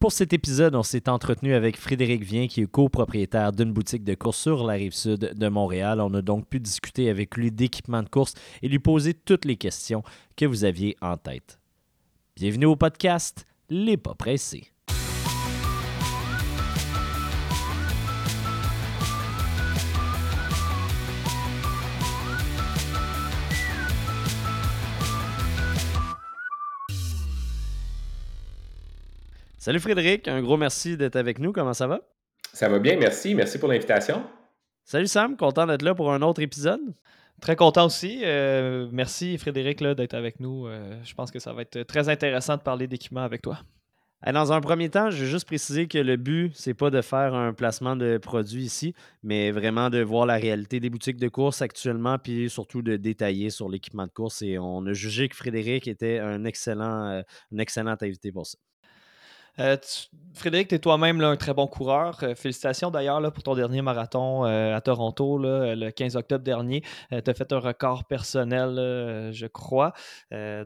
Pour 0.00 0.12
cet 0.12 0.32
épisode, 0.32 0.74
on 0.76 0.82
s'est 0.82 1.10
entretenu 1.10 1.52
avec 1.52 1.76
Frédéric 1.76 2.22
Vien, 2.24 2.46
qui 2.46 2.62
est 2.62 2.66
copropriétaire 2.66 3.52
d'une 3.52 3.70
boutique 3.70 4.02
de 4.02 4.14
course 4.14 4.38
sur 4.38 4.66
la 4.66 4.72
rive 4.72 4.94
sud 4.94 5.34
de 5.34 5.48
Montréal. 5.48 6.00
On 6.00 6.14
a 6.14 6.22
donc 6.22 6.48
pu 6.48 6.58
discuter 6.58 7.10
avec 7.10 7.36
lui 7.36 7.52
d'équipement 7.52 8.02
de 8.02 8.08
course 8.08 8.32
et 8.62 8.68
lui 8.68 8.78
poser 8.78 9.12
toutes 9.12 9.44
les 9.44 9.56
questions 9.56 10.02
que 10.38 10.46
vous 10.46 10.64
aviez 10.64 10.96
en 11.02 11.18
tête. 11.18 11.60
Bienvenue 12.34 12.64
au 12.64 12.76
podcast 12.76 13.44
Les 13.68 13.98
Pas 13.98 14.14
Pressés. 14.14 14.72
Salut 29.62 29.78
Frédéric, 29.78 30.26
un 30.26 30.40
gros 30.40 30.56
merci 30.56 30.96
d'être 30.96 31.16
avec 31.16 31.38
nous. 31.38 31.52
Comment 31.52 31.74
ça 31.74 31.86
va? 31.86 32.00
Ça 32.54 32.70
va 32.70 32.78
bien, 32.78 32.96
merci. 32.96 33.34
Merci 33.34 33.58
pour 33.58 33.68
l'invitation. 33.68 34.24
Salut 34.86 35.06
Sam, 35.06 35.36
content 35.36 35.66
d'être 35.66 35.82
là 35.82 35.94
pour 35.94 36.14
un 36.14 36.22
autre 36.22 36.40
épisode. 36.40 36.80
Très 37.42 37.56
content 37.56 37.84
aussi. 37.84 38.22
Euh, 38.24 38.88
merci 38.90 39.36
Frédéric 39.36 39.82
d'être 39.82 40.14
avec 40.14 40.40
nous. 40.40 40.66
Euh, 40.66 40.98
je 41.04 41.12
pense 41.12 41.30
que 41.30 41.38
ça 41.38 41.52
va 41.52 41.60
être 41.60 41.82
très 41.82 42.08
intéressant 42.08 42.56
de 42.56 42.62
parler 42.62 42.86
d'équipement 42.86 43.20
avec 43.20 43.42
toi. 43.42 43.58
Dans 44.32 44.50
un 44.50 44.62
premier 44.62 44.88
temps, 44.88 45.10
je 45.10 45.24
vais 45.24 45.30
juste 45.30 45.46
préciser 45.46 45.88
que 45.88 45.98
le 45.98 46.16
but, 46.16 46.52
c'est 46.54 46.72
pas 46.72 46.88
de 46.88 47.02
faire 47.02 47.34
un 47.34 47.52
placement 47.52 47.96
de 47.96 48.16
produits 48.16 48.64
ici, 48.64 48.94
mais 49.22 49.50
vraiment 49.50 49.90
de 49.90 50.00
voir 50.00 50.24
la 50.24 50.36
réalité 50.36 50.80
des 50.80 50.88
boutiques 50.88 51.18
de 51.18 51.28
course 51.28 51.60
actuellement, 51.60 52.16
puis 52.18 52.48
surtout 52.48 52.80
de 52.80 52.96
détailler 52.96 53.50
sur 53.50 53.68
l'équipement 53.68 54.06
de 54.06 54.12
course. 54.12 54.40
Et 54.40 54.58
on 54.58 54.86
a 54.86 54.94
jugé 54.94 55.28
que 55.28 55.36
Frédéric 55.36 55.86
était 55.86 56.18
un 56.18 56.46
excellent, 56.46 57.10
euh, 57.10 57.22
un 57.52 57.58
excellent 57.58 57.96
invité 58.00 58.32
pour 58.32 58.46
ça. 58.46 58.56
Euh, 59.58 59.76
Frédéric, 60.34 60.68
tu 60.68 60.76
es 60.76 60.78
toi-même 60.78 61.20
un 61.20 61.36
très 61.36 61.54
bon 61.54 61.66
coureur. 61.66 62.18
Euh, 62.22 62.34
félicitations 62.34 62.90
d'ailleurs 62.90 63.20
pour 63.32 63.42
ton 63.42 63.54
dernier 63.54 63.82
marathon 63.82 64.44
euh, 64.44 64.74
à 64.74 64.80
Toronto 64.80 65.38
le 65.38 65.90
15 65.90 66.16
octobre 66.16 66.44
dernier. 66.44 66.82
tu 67.10 67.30
as 67.30 67.34
fait 67.34 67.52
un 67.52 67.58
record 67.58 68.04
personnel, 68.04 69.30
je 69.32 69.46
crois. 69.46 69.92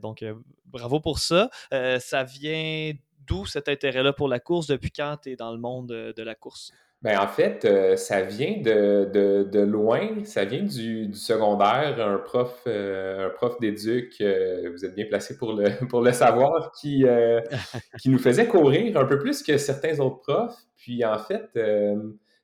donc, 0.02 0.24
bravo 0.66 1.00
pour 1.00 1.18
ça. 1.18 1.50
ça 1.98 2.24
vient 2.24 2.92
d'où 3.26 3.46
cet 3.46 3.68
intérêt-là 3.68 4.12
pour 4.12 4.28
la 4.28 4.38
course? 4.38 4.66
Depuis 4.66 4.90
quand 4.90 5.16
tu 5.22 5.30
es 5.30 5.36
dans 5.36 5.52
le 5.52 5.58
monde 5.58 5.88
de 5.88 6.22
la 6.22 6.34
course? 6.34 6.72
Ben, 7.04 7.18
en 7.18 7.28
fait, 7.28 7.66
euh, 7.66 7.96
ça 7.96 8.22
vient 8.22 8.62
de, 8.62 9.04
de, 9.44 9.60
loin, 9.60 10.24
ça 10.24 10.46
vient 10.46 10.62
du, 10.62 11.08
du 11.08 11.18
secondaire, 11.18 12.00
un 12.00 12.16
prof, 12.16 12.62
euh, 12.66 13.26
un 13.26 13.28
prof 13.28 13.60
d'éduc, 13.60 14.22
euh, 14.22 14.70
vous 14.72 14.86
êtes 14.86 14.94
bien 14.94 15.04
placé 15.04 15.36
pour 15.36 15.52
le, 15.52 15.86
pour 15.88 16.00
le 16.00 16.12
savoir, 16.12 16.72
qui, 16.72 17.04
qui 18.00 18.08
nous 18.08 18.18
faisait 18.18 18.46
courir 18.46 18.96
un 18.96 19.04
peu 19.04 19.18
plus 19.18 19.42
que 19.42 19.58
certains 19.58 20.00
autres 20.00 20.20
profs. 20.20 20.56
Puis 20.76 21.04
en 21.04 21.18
fait, 21.18 21.46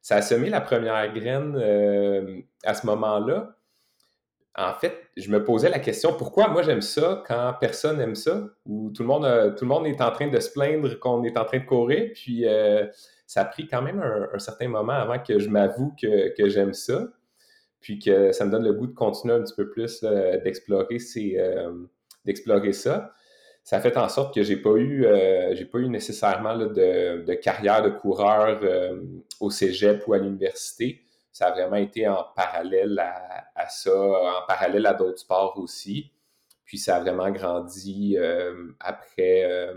ça 0.02 0.17
a 0.17 0.22
semé 0.22 0.50
la 0.50 0.61
première 0.61 1.11
graine 1.14 2.45
à 2.62 2.74
ce 2.74 2.84
moment-là. 2.86 3.56
En 4.55 4.74
fait, 4.74 4.95
je 5.17 5.30
me 5.30 5.42
posais 5.42 5.70
la 5.70 5.78
question 5.78 6.12
pourquoi 6.12 6.48
moi 6.48 6.62
j'aime 6.62 6.83
ça 6.83 7.22
quand 7.27 7.55
personne 7.61 7.98
aime 8.00 8.14
ça, 8.14 8.42
ou 8.67 8.91
tout 8.91 9.05
le 9.05 9.08
monde, 9.08 9.55
tout 9.56 9.64
le 9.64 9.69
monde 9.69 9.86
est 9.86 10.02
en 10.02 10.11
train 10.11 10.28
de 10.28 10.39
se 10.39 10.50
plaindre 10.50 10.98
qu'on 10.98 11.24
est 11.24 11.39
en 11.39 11.47
train 11.47 11.61
de 11.61 11.64
courir, 11.64 12.11
puis 12.12 12.45
ça 13.31 13.42
a 13.42 13.45
pris 13.45 13.69
quand 13.69 13.81
même 13.81 14.03
un, 14.03 14.39
certain 14.41 14.67
moment 14.67 14.92
avant 14.92 15.20
que 15.20 15.39
je 15.39 15.48
m'avoue 15.48 15.95
que, 16.03 16.48
j'aime 16.48 16.75
ça, 16.75 17.06
puis 17.81 18.00
que 18.00 18.33
ça 18.33 18.45
me 18.45 18.50
donne 18.50 18.64
le 18.64 18.73
goût 18.73 18.89
de 18.89 18.92
continuer 18.92 19.34
un 19.34 19.42
petit 19.42 19.55
peu 19.55 19.70
plus 19.70 20.03
d'explorer 20.42 20.97
euh, 21.17 21.73
d'explorer 22.25 22.73
ça. 22.73 23.14
Ça 23.62 23.77
a 23.77 23.81
fait 23.81 23.97
en 23.97 24.08
sorte 24.08 24.34
que 24.34 24.42
j'ai 24.42 24.56
pas 24.56 24.75
eu 24.75 25.06
euh, 25.06 25.55
j'ai 25.55 25.64
pas 25.64 25.78
eu 25.78 25.89
nécessairement 25.89 26.56
de, 26.56 27.34
carrière 27.34 27.84
de 27.84 27.91
coureur 27.91 28.58
euh, 28.64 29.01
au 29.39 29.48
cégep 29.48 30.08
ou 30.08 30.14
à 30.14 30.19
l'université. 30.19 31.01
Ça 31.31 31.47
a 31.47 31.51
vraiment 31.53 31.77
été 31.77 32.08
en 32.08 32.25
parallèle 32.34 32.98
à 32.98 33.69
ça, 33.69 33.97
en 33.97 34.45
parallèle 34.48 34.86
à 34.86 34.95
d'autres 34.95 35.20
sports 35.20 35.57
aussi. 35.57 36.11
Puis 36.64 36.79
ça 36.79 36.96
a 36.96 37.01
vraiment 37.01 37.30
grandi 37.30 38.17
après 38.80 39.73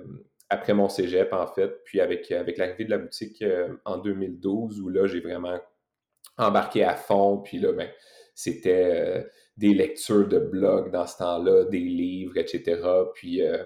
après 0.53 0.73
mon 0.73 0.87
cégep, 0.87 1.33
en 1.33 1.47
fait, 1.47 1.83
puis 1.83 1.99
avec, 1.99 2.31
avec 2.31 2.57
l'arrivée 2.57 2.85
de 2.85 2.91
la 2.91 2.99
boutique 2.99 3.41
euh, 3.41 3.75
en 3.85 3.97
2012, 3.97 4.79
où 4.81 4.89
là, 4.89 5.07
j'ai 5.07 5.19
vraiment 5.19 5.59
embarqué 6.37 6.83
à 6.83 6.95
fond, 6.95 7.39
puis 7.39 7.59
là, 7.59 7.71
ben, 7.73 7.89
c'était 8.35 8.91
euh, 8.93 9.23
des 9.57 9.73
lectures 9.73 10.27
de 10.27 10.37
blogs 10.37 10.91
dans 10.91 11.07
ce 11.07 11.17
temps-là, 11.17 11.65
des 11.65 11.79
livres, 11.79 12.37
etc. 12.37 12.81
Puis 13.15 13.41
euh, 13.41 13.65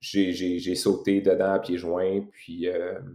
j'ai 0.00 0.74
sauté 0.74 1.20
dedans 1.20 1.52
à 1.52 1.58
pieds 1.58 1.78
joints, 1.78 2.22
puis 2.32 2.68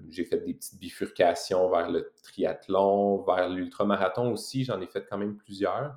j'ai 0.10 0.26
fait 0.26 0.40
des 0.40 0.56
petites 0.56 0.80
bifurcations 0.80 1.70
vers 1.70 1.92
le 1.92 2.12
triathlon, 2.24 3.24
vers 3.24 3.48
l'ultramarathon 3.48 4.32
aussi, 4.32 4.64
j'en 4.64 4.82
ai 4.82 4.88
fait 4.88 5.06
quand 5.08 5.20
même 5.20 5.38
plusieurs 5.38 5.94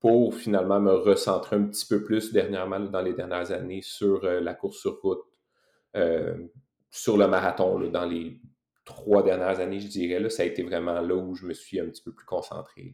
pour 0.00 0.34
finalement 0.34 0.80
me 0.80 0.94
recentrer 0.94 1.56
un 1.56 1.64
petit 1.64 1.86
peu 1.86 2.02
plus 2.02 2.32
dernièrement 2.32 2.80
dans 2.80 3.02
les 3.02 3.12
dernières 3.12 3.52
années 3.52 3.82
sur 3.82 4.22
la 4.22 4.54
course 4.54 4.78
sur 4.78 4.98
route, 5.02 5.20
euh, 5.20 5.33
sur 6.90 7.16
le 7.16 7.26
marathon 7.26 7.78
dans 7.90 8.04
les 8.04 8.40
trois 8.84 9.22
dernières 9.22 9.60
années, 9.60 9.80
je 9.80 9.88
dirais. 9.88 10.20
Là, 10.20 10.30
ça 10.30 10.42
a 10.42 10.46
été 10.46 10.62
vraiment 10.62 11.00
là 11.00 11.14
où 11.14 11.34
je 11.34 11.46
me 11.46 11.54
suis 11.54 11.80
un 11.80 11.86
petit 11.86 12.02
peu 12.02 12.12
plus 12.12 12.26
concentré. 12.26 12.92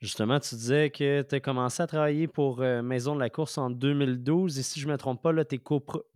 Justement, 0.00 0.38
tu 0.38 0.54
disais 0.54 0.90
que 0.90 1.22
tu 1.22 1.34
as 1.34 1.40
commencé 1.40 1.82
à 1.82 1.88
travailler 1.88 2.28
pour 2.28 2.62
euh, 2.62 2.82
Maison 2.82 3.16
de 3.16 3.20
la 3.20 3.30
course 3.30 3.58
en 3.58 3.68
2012 3.68 4.56
et 4.56 4.62
si 4.62 4.78
je 4.78 4.86
ne 4.86 4.92
me 4.92 4.96
trompe 4.96 5.20
pas, 5.20 5.32
tu 5.44 5.56
es 5.56 5.60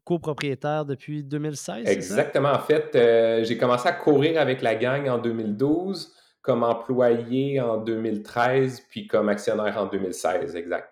copropriétaire 0.04 0.84
depuis 0.84 1.24
2016. 1.24 1.88
Exactement. 1.88 2.52
En 2.52 2.60
fait, 2.60 2.94
euh, 2.94 3.42
j'ai 3.42 3.58
commencé 3.58 3.88
à 3.88 3.92
courir 3.92 4.40
avec 4.40 4.62
la 4.62 4.76
gang 4.76 5.08
en 5.08 5.18
2012, 5.18 6.14
comme 6.42 6.62
employé 6.62 7.60
en 7.60 7.78
2013, 7.78 8.82
puis 8.88 9.08
comme 9.08 9.28
actionnaire 9.28 9.76
en 9.76 9.86
2016, 9.86 10.54
exact. 10.54 10.88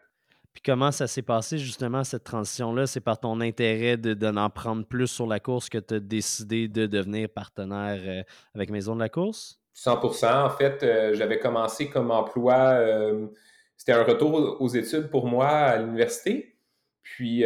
Puis 0.53 0.63
comment 0.65 0.91
ça 0.91 1.07
s'est 1.07 1.23
passé 1.23 1.59
justement 1.59 2.03
cette 2.03 2.25
transition-là? 2.25 2.87
C'est 2.87 3.01
par 3.01 3.21
ton 3.21 3.41
intérêt 3.41 3.97
de, 3.97 4.15
d'en 4.15 4.51
prendre 4.51 4.85
plus 4.85 5.07
sur 5.07 5.27
la 5.27 5.39
course 5.39 5.69
que 5.69 5.79
tu 5.79 5.95
as 5.95 6.01
décidé 6.01 6.67
de 6.67 6.87
devenir 6.87 7.29
partenaire 7.29 8.01
euh, 8.05 8.23
avec 8.55 8.71
Maison 8.71 8.95
de 8.97 9.01
la 9.01 9.09
course? 9.09 9.61
100% 9.77 10.45
En 10.45 10.51
fait, 10.51 10.83
euh, 10.83 11.15
j'avais 11.15 11.39
commencé 11.39 11.89
comme 11.89 12.11
emploi, 12.11 12.55
euh, 12.55 13.29
c'était 13.77 13.93
un 13.93 14.03
retour 14.03 14.61
aux 14.61 14.69
études 14.69 15.09
pour 15.09 15.27
moi 15.27 15.49
à 15.49 15.77
l'université. 15.79 16.57
Puis 17.03 17.45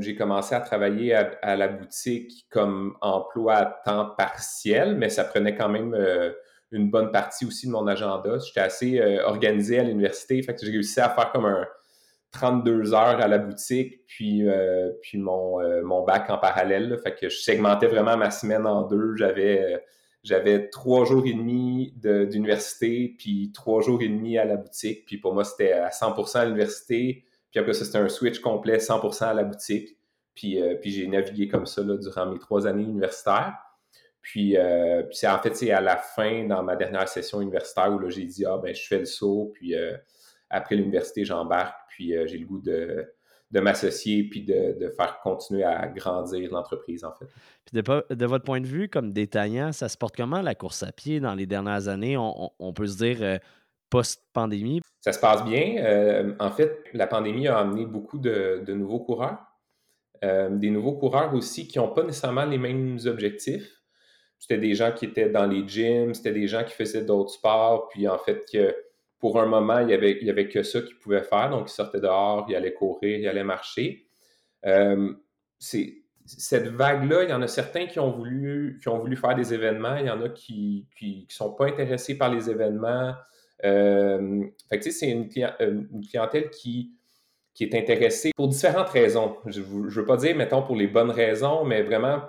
j'ai 0.00 0.14
commencé 0.14 0.54
à 0.54 0.60
travailler 0.60 1.14
à, 1.14 1.56
la 1.56 1.68
boutique 1.68 2.46
comme 2.50 2.96
emploi 3.00 3.54
à 3.54 3.64
temps 3.64 4.10
partiel, 4.10 4.96
mais 4.96 5.08
ça 5.08 5.24
prenait 5.24 5.54
quand 5.54 5.70
même 5.70 5.96
une 6.70 6.90
bonne 6.90 7.10
partie 7.10 7.46
aussi 7.46 7.66
de 7.66 7.72
mon 7.72 7.86
agenda. 7.86 8.38
J'étais 8.44 8.60
assez 8.60 9.00
organisé 9.24 9.78
à 9.78 9.84
l'université, 9.84 10.42
fait 10.42 10.54
que 10.54 10.66
j'ai 10.66 10.72
réussi 10.72 11.00
à 11.00 11.08
faire 11.08 11.32
comme 11.32 11.46
un, 11.46 11.66
32 12.32 12.94
heures 12.94 13.20
à 13.20 13.28
la 13.28 13.38
boutique, 13.38 14.06
puis, 14.06 14.48
euh, 14.48 14.90
puis 15.02 15.18
mon, 15.18 15.60
euh, 15.60 15.82
mon 15.82 16.04
bac 16.04 16.30
en 16.30 16.38
parallèle. 16.38 16.96
fait 17.02 17.14
que 17.14 17.28
je 17.28 17.38
segmentais 17.38 17.86
vraiment 17.86 18.16
ma 18.16 18.30
semaine 18.30 18.66
en 18.66 18.82
deux. 18.82 19.16
J'avais, 19.16 19.74
euh, 19.74 19.78
j'avais 20.22 20.68
trois 20.68 21.04
jours 21.04 21.26
et 21.26 21.32
demi 21.32 21.92
d'université, 21.96 23.16
puis 23.18 23.50
trois 23.52 23.82
jours 23.82 24.00
et 24.02 24.08
demi 24.08 24.38
à 24.38 24.44
la 24.44 24.56
boutique. 24.56 25.06
Puis 25.06 25.18
pour 25.18 25.34
moi, 25.34 25.44
c'était 25.44 25.72
à 25.72 25.90
100% 25.90 26.38
à 26.38 26.44
l'université. 26.44 27.24
Puis 27.50 27.58
après 27.58 27.72
c'était 27.72 27.98
un 27.98 28.08
switch 28.08 28.38
complet, 28.38 28.78
100% 28.78 29.24
à 29.24 29.34
la 29.34 29.44
boutique. 29.44 29.96
Puis, 30.34 30.58
puis 30.80 30.92
j'ai 30.92 31.06
navigué 31.08 31.48
comme 31.48 31.66
ça 31.66 31.82
là, 31.82 31.96
durant 31.96 32.26
mes 32.26 32.38
trois 32.38 32.66
années 32.66 32.84
universitaires. 32.84 33.54
Puis, 34.22 34.56
puis 35.08 35.16
c'est, 35.16 35.28
en 35.28 35.38
fait, 35.38 35.56
c'est 35.56 35.70
à 35.72 35.80
la 35.80 35.96
fin, 35.96 36.46
dans 36.46 36.62
ma 36.62 36.76
dernière 36.76 37.08
session 37.08 37.40
universitaire, 37.40 37.92
où 37.92 37.98
là, 37.98 38.08
j'ai 38.08 38.24
dit, 38.24 38.46
ah, 38.46 38.58
ben, 38.62 38.74
je 38.74 38.86
fais 38.86 38.98
le 38.98 39.04
saut, 39.06 39.50
puis 39.54 39.74
après 40.48 40.76
l'université, 40.76 41.24
j'embarque, 41.24 41.79
puis 42.00 42.16
euh, 42.16 42.26
j'ai 42.26 42.38
le 42.38 42.46
goût 42.46 42.60
de, 42.60 43.60
m'associer 43.60 44.24
puis 44.24 44.42
de, 44.42 44.90
faire 44.96 45.20
continuer 45.22 45.64
à 45.64 45.86
grandir 45.86 46.50
l'entreprise, 46.50 47.04
en 47.04 47.12
fait. 47.12 47.26
Puis 47.66 47.82
de, 47.82 48.26
votre 48.26 48.44
point 48.44 48.62
de 48.62 48.66
vue, 48.66 48.88
comme 48.88 49.12
détaillant, 49.12 49.70
ça 49.72 49.90
se 49.90 49.98
porte 49.98 50.16
comment 50.16 50.40
la 50.40 50.54
course 50.54 50.82
à 50.82 50.92
pied 50.92 51.20
dans 51.20 51.34
les 51.34 51.44
dernières 51.44 51.88
années? 51.88 52.16
On, 52.16 52.72
peut 52.72 52.86
se 52.86 52.96
dire 52.96 53.18
euh, 53.20 53.36
post-pandémie? 53.90 54.80
Ça 55.02 55.12
se 55.12 55.20
passe 55.20 55.44
bien. 55.44 55.76
Euh, 55.84 56.32
en 56.38 56.50
fait, 56.50 56.84
la 56.94 57.06
pandémie 57.06 57.48
a 57.48 57.58
amené 57.58 57.84
beaucoup 57.84 58.18
de, 58.18 58.64
nouveaux 58.68 59.00
coureurs. 59.00 59.38
des 60.22 60.70
nouveaux 60.70 60.96
coureurs 60.96 61.34
aussi 61.34 61.68
qui 61.68 61.78
n'ont 61.78 61.92
pas 61.92 62.02
nécessairement 62.02 62.46
les 62.46 62.58
mêmes 62.58 62.98
objectifs. 63.04 63.82
C'était 64.38 64.58
des 64.58 64.74
gens 64.74 64.92
qui 64.92 65.04
étaient 65.04 65.28
dans 65.28 65.44
les 65.44 65.68
gyms, 65.68 66.14
c'était 66.14 66.32
des 66.32 66.46
gens 66.46 66.64
qui 66.64 66.72
faisaient 66.72 67.04
d'autres 67.04 67.32
sports, 67.32 67.90
puis 67.90 68.08
en 68.08 68.16
fait, 68.16 68.42
que 68.50 68.74
pour 69.20 69.38
un 69.38 69.46
moment, 69.46 69.78
il 69.80 69.86
n'y 69.86 69.92
avait, 69.92 70.18
il 70.20 70.26
y 70.26 70.30
avait 70.30 70.48
que 70.48 70.62
ça 70.62 70.80
qu'ils 70.80 70.98
pouvaient 70.98 71.22
faire. 71.22 71.50
Donc, 71.50 71.70
ils 71.70 71.74
sortaient 71.74 72.00
dehors, 72.00 72.46
ils 72.48 72.56
allaient 72.56 72.72
courir, 72.72 73.18
ils 73.18 73.28
allaient 73.28 73.44
marcher. 73.44 74.06
Euh, 74.66 75.12
cette 75.58 76.68
vague-là, 76.68 77.24
il 77.24 77.30
y 77.30 77.32
en 77.32 77.42
a 77.42 77.46
certains 77.46 77.86
qui 77.86 78.00
ont, 78.00 78.10
voulu, 78.10 78.78
qui 78.80 78.88
ont 78.88 78.98
voulu 78.98 79.16
faire 79.16 79.34
des 79.34 79.52
événements, 79.52 79.96
il 79.96 80.06
y 80.06 80.10
en 80.10 80.22
a 80.22 80.30
qui 80.30 80.86
ne 81.02 81.24
sont 81.28 81.52
pas 81.52 81.66
intéressés 81.66 82.16
par 82.16 82.32
les 82.32 82.48
événements. 82.48 83.14
Euh, 83.64 84.44
c'est 84.80 85.10
une, 85.10 85.28
une, 85.60 86.06
clientèle 86.08 86.48
qui, 86.48 86.92
qui 87.52 87.64
est 87.64 87.74
intéressée 87.74 88.30
pour 88.34 88.48
différentes 88.48 88.88
raisons. 88.88 89.36
Je 89.44 89.60
ne 89.60 89.90
veux 89.90 90.06
pas 90.06 90.16
dire, 90.16 90.34
mettons, 90.34 90.62
pour 90.62 90.76
les 90.76 90.86
bonnes 90.86 91.10
raisons, 91.10 91.64
mais 91.64 91.82
vraiment 91.82 92.22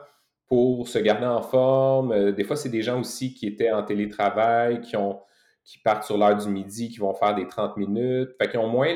pour 0.48 0.90
se 0.90 1.00
garder 1.00 1.28
en 1.28 1.42
forme. 1.42 2.34
des 2.34 2.44
fois, 2.44 2.58
c'est 2.58 2.68
des 2.68 2.82
gens 2.82 3.00
aussi 3.00 3.34
qui 3.34 3.48
étaient 3.48 3.72
en 3.72 3.84
télétravail, 3.84 4.82
qui 4.82 4.98
ont 4.98 5.22
qui 5.64 5.80
partent 5.80 6.04
sur 6.04 6.18
l'heure 6.18 6.38
du 6.38 6.50
midi, 6.50 6.90
qui 6.90 6.98
vont 7.00 7.14
faire 7.14 7.36
des 7.36 7.48
30 7.48 7.78
minutes. 7.78 8.32
Fait 8.40 8.50
qu'ils 8.50 8.60
ont 8.60 8.68
moins 8.68 8.96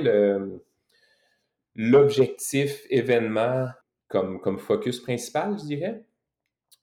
l'objectif 1.75 2.85
événement 2.89 3.67
comme, 4.07 4.39
comme 4.39 4.59
focus 4.59 4.99
principal, 4.99 5.57
je 5.59 5.65
dirais. 5.65 6.05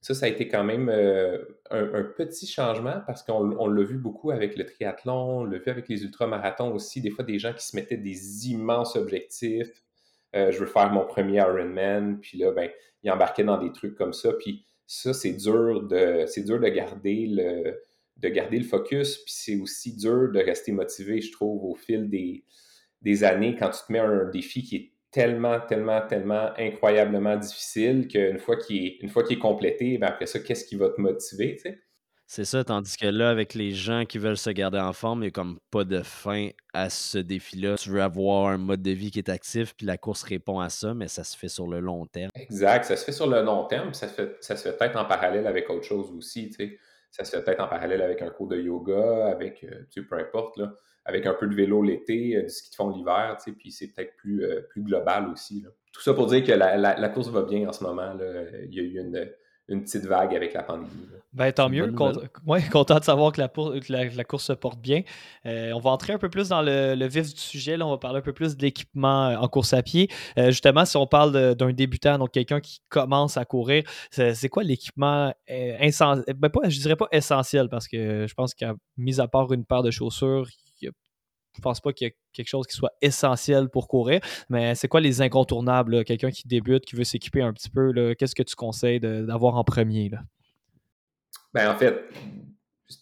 Ça, 0.01 0.15
ça 0.15 0.27
a 0.27 0.29
été 0.29 0.49
quand 0.49 0.65
même 0.65 0.89
euh, 0.89 1.39
un, 1.71 2.03
petit 2.03 2.47
changement 2.47 3.03
parce 3.07 3.23
qu'on 3.23 3.69
l'a 3.69 3.85
vu 3.85 3.99
beaucoup 3.99 4.33
avec 4.33 4.57
le 4.57 4.67
triathlon, 4.67 5.41
on 5.41 5.45
l'a 5.45 5.59
vu 5.59 5.71
avec 5.71 5.89
les 5.89 6.03
ultramarathons 6.03 6.73
aussi. 6.75 7.01
Des 7.01 7.11
fois, 7.11 7.25
des 7.25 7.39
gens 7.39 7.53
qui 7.53 7.65
se 7.65 7.77
mettaient 7.77 7.97
des 7.97 8.51
immenses 8.51 8.97
objectifs. 8.97 9.83
Euh, 10.35 10.51
je 10.51 10.59
veux 10.59 10.67
faire 10.67 10.91
mon 10.91 11.05
premier 11.05 11.39
Ironman, 11.39 12.19
puis 12.21 12.39
là, 12.39 12.51
ben, 12.51 12.69
ils 13.03 13.11
embarquaient 13.13 13.45
dans 13.45 13.59
des 13.59 13.71
trucs 13.71 13.95
comme 13.95 14.13
ça. 14.13 14.33
Puis 14.33 14.65
ça, 14.87 15.13
c'est 15.13 15.35
dur 15.35 15.83
de, 15.83 16.25
c'est 16.27 16.43
dur 16.43 16.59
de 16.59 16.69
garder 16.69 17.27
le, 17.29 17.81
de 18.17 18.29
garder 18.29 18.59
le 18.59 18.65
focus. 18.65 19.19
Puis 19.19 19.35
c'est 19.35 19.57
aussi 19.57 19.97
dur 19.97 20.31
de 20.33 20.39
rester 20.39 20.73
motivé, 20.73 21.21
je 21.21 21.33
trouve, 21.33 21.65
au 21.65 21.75
fil 21.75 22.09
des, 22.09 22.45
des 23.01 23.25
années 23.25 23.57
quand 23.59 23.71
tu 23.71 23.81
te 23.87 23.93
mets 23.93 23.99
un 23.99 24.29
défi 24.31 24.63
qui 24.63 24.77
est 24.77 24.93
tellement, 25.11 25.61
tellement, 25.61 26.01
tellement 26.07 26.51
incroyablement 26.59 27.37
difficile 27.37 28.09
qu'une 28.09 28.39
fois 28.39 28.57
qu'il 28.57 28.85
est, 28.85 28.99
une 29.03 29.11
fois 29.11 29.23
qu'il 29.23 29.37
est 29.37 29.41
complété, 29.41 29.99
ben 29.99 30.09
après 30.09 30.27
ça, 30.27 30.41
qu'est-ce 30.41 30.65
qui 30.65 30.77
va 30.77 30.89
te 30.89 31.01
motiver, 31.01 31.57
tu 31.57 31.63
sais? 31.63 31.79
C'est 32.35 32.47
ça, 32.47 32.65
tandis 32.65 32.97
que 32.97 33.05
là, 33.05 33.29
avec 33.29 33.53
les 33.53 33.73
gens 33.73 34.07
qui 34.07 34.17
veulent 34.17 34.39
se 34.39 34.49
garder 34.49 34.79
en 34.79 34.95
forme, 34.95 35.19
il 35.19 35.25
n'y 35.25 35.29
a 35.29 35.33
comme 35.33 35.59
pas 35.71 35.85
de 35.85 36.01
fin 36.01 36.49
à 36.73 36.89
ce 36.89 37.19
défi-là. 37.19 37.77
Tu 37.77 37.91
veux 37.91 38.01
avoir 38.01 38.47
un 38.47 38.57
mode 38.57 38.81
de 38.81 38.91
vie 38.91 39.11
qui 39.11 39.19
est 39.19 39.29
actif, 39.29 39.75
puis 39.77 39.85
la 39.85 39.99
course 39.99 40.23
répond 40.23 40.59
à 40.59 40.71
ça, 40.71 40.95
mais 40.95 41.09
ça 41.09 41.25
se 41.25 41.37
fait 41.37 41.51
sur 41.51 41.67
le 41.67 41.81
long 41.81 42.07
terme. 42.07 42.31
Exact, 42.35 42.87
ça 42.87 42.97
se 42.97 43.05
fait 43.05 43.13
sur 43.13 43.27
le 43.27 43.43
long 43.43 43.67
terme, 43.67 43.93
ça 43.93 44.09
se 44.09 44.15
fait, 44.15 44.37
ça 44.41 44.57
se 44.57 44.63
fait 44.63 44.79
peut-être 44.79 44.97
en 44.97 45.05
parallèle 45.05 45.47
avec 45.47 45.69
autre 45.69 45.85
chose 45.85 46.11
aussi, 46.17 46.49
tu 46.49 46.55
sais. 46.55 46.79
Ça 47.13 47.25
se 47.25 47.37
fait 47.37 47.45
peut-être 47.45 47.61
en 47.61 47.69
parallèle 47.69 48.03
avec 48.03 48.23
un 48.23 48.31
cours 48.31 48.49
de 48.49 48.59
yoga, 48.59 49.29
avec, 49.29 49.63
euh, 49.63 49.85
tu 49.91 50.03
sais, 50.03 50.09
peu 50.09 50.17
importe, 50.19 50.57
là 50.57 50.75
avec 51.05 51.27
un 51.27 51.35
peu 51.35 51.47
de 51.47 51.55
vélo 51.55 51.83
l'été, 51.83 52.37
euh, 52.37 52.43
du 52.43 52.49
ski 52.49 52.71
de 52.71 52.75
fond 52.75 52.91
l'hiver, 52.91 53.37
tu 53.39 53.51
sais, 53.51 53.57
puis 53.57 53.73
c'est 53.73 53.89
peut-être 53.89 54.17
plus, 54.17 54.45
euh, 54.45 54.61
plus 54.71 54.83
global 54.83 55.29
aussi. 55.31 55.65
Tout 55.93 56.01
ça 56.01 56.15
pour 56.15 56.27
dire 56.27 56.45
que 56.45 56.53
la, 56.53 57.09
course 57.09 57.29
va 57.29 57.43
bien 57.43 57.69
en 57.69 57.73
ce 57.73 57.85
moment. 57.85 58.15
Là. 58.15 58.45
Il 58.65 58.75
y 58.75 58.81
a 58.81 58.83
eu 58.83 58.99
une, 58.99 59.31
une 59.73 59.83
petite 59.83 60.07
vague 60.07 60.35
avec 60.35 60.55
la 60.55 60.63
pandémie. 60.63 60.89
Ben, 61.33 61.51
tant 61.51 61.71
mieux. 61.71 61.91
content 61.93 62.99
de 62.99 63.05
savoir 63.05 63.33
que 63.33 63.41
la, 63.41 63.51
la, 64.05 64.25
course 64.25 64.45
se 64.45 64.53
porte 64.53 64.79
bien. 64.81 65.03
Euh, 65.47 65.73
on 65.73 65.81
va 65.81 65.91
entrer 65.91 66.13
un 66.13 66.19
peu 66.19 66.29
plus 66.29 66.51
dans 66.51 66.61
le, 66.61 67.07
vif 67.07 67.33
du 67.33 67.41
sujet. 67.41 67.79
Là, 67.79 67.87
on 67.87 67.91
va 67.91 67.97
parler 67.97 68.19
un 68.19 68.23
peu 68.23 68.35
plus 68.35 68.55
de 68.55 68.63
l'équipement 68.63 69.29
en 69.29 69.49
course 69.49 69.73
à 69.73 69.83
pied. 69.83 70.11
justement, 70.37 70.85
si 70.85 70.97
on 70.99 71.07
parle 71.07 71.55
d'un 71.55 71.73
débutant, 71.73 72.19
donc 72.19 72.33
quelqu'un 72.33 72.61
qui 72.61 72.81
commence 72.91 73.39
à 73.39 73.47
courir, 73.47 73.83
c'est 74.11 74.49
quoi 74.51 74.63
l'équipement 74.63 75.33
essentiel? 75.49 76.37
Ben, 76.37 76.51
pas, 76.51 76.69
je 76.69 76.79
dirais 76.79 76.97
pas 76.97 77.09
essentiel 77.13 77.71
parce 77.71 77.89
que 77.89 78.27
je 78.27 78.35
pense 78.35 78.53
qu'à 78.53 78.75
mis 78.99 79.19
à 79.19 79.27
part 79.27 79.53
une 79.53 79.65
paire 79.65 79.83
de 79.83 79.91
chaussures, 79.91 80.47
je 81.55 81.61
pense 81.61 81.81
pas 81.81 81.93
qu'il 81.93 82.07
y 82.07 82.11
ait 82.11 82.17
quelque 82.33 82.49
chose 82.49 82.67
qui 82.67 82.77
soit 82.77 82.93
essentiel 83.01 83.69
pour 83.69 83.89
courir, 83.89 84.21
mais 84.49 84.75
c'est 84.75 84.89
quoi 84.89 85.01
les 85.01 85.21
incontournables? 85.21 86.05
Quelqu'un 86.05 86.31
qui 86.31 86.49
débute, 86.49 86.85
qui 86.85 86.97
veut 86.97 87.05
s'équiper 87.05 87.43
un 87.43 87.53
petit 87.53 87.71
peu, 87.71 88.15
qu'est-ce 88.15 88.35
que 88.35 88.43
tu 88.43 88.57
conseilles 88.57 89.01
d'avoir 89.01 89.57
en 89.57 89.65
premier? 89.65 90.11
Ben, 91.53 91.71
en 91.71 91.77
fait, 91.77 92.05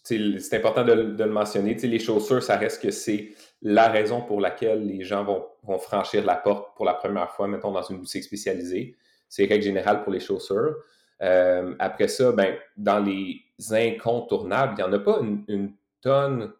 c'est 0.03 0.53
important 0.53 0.83
de, 0.83 0.93
le 0.93 1.29
mentionner. 1.29 1.75
les 1.75 1.99
chaussures, 1.99 2.43
ça 2.43 2.57
reste 2.57 2.81
que 2.81 2.91
c'est 2.91 3.31
la 3.61 3.89
raison 3.89 4.21
pour 4.21 4.41
laquelle 4.41 4.85
les 4.85 5.03
gens 5.03 5.23
vont, 5.23 5.77
franchir 5.79 6.25
la 6.25 6.35
porte 6.35 6.75
pour 6.75 6.85
la 6.85 6.93
première 6.93 7.31
fois, 7.31 7.47
mettons, 7.47 7.71
dans 7.71 7.83
une 7.83 7.99
boutique 7.99 8.23
spécialisée. 8.23 8.95
C'est 9.29 9.45
règle 9.45 9.63
générale 9.63 10.03
pour 10.03 10.11
les 10.11 10.19
chaussures. 10.19 10.75
Euh, 11.21 11.75
après 11.79 12.07
ça, 12.07 12.31
ben, 12.31 12.55
dans 12.75 12.99
les 12.99 13.41
incontournables, 13.69 14.73
il 14.77 14.83
n'y 14.83 14.89
en 14.89 14.93
a 14.93 14.99
pas 14.99 15.19
une 15.47 15.73
tonne 16.01 16.51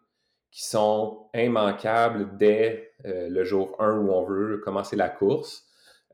qui 0.52 0.66
sont 0.66 1.30
immanquables 1.34 2.36
dès 2.36 2.92
euh, 3.06 3.28
le 3.30 3.42
jour 3.42 3.74
1 3.80 3.98
où 3.98 4.12
on 4.12 4.22
veut 4.22 4.58
commencer 4.58 4.96
la 4.96 5.08
course. 5.08 5.64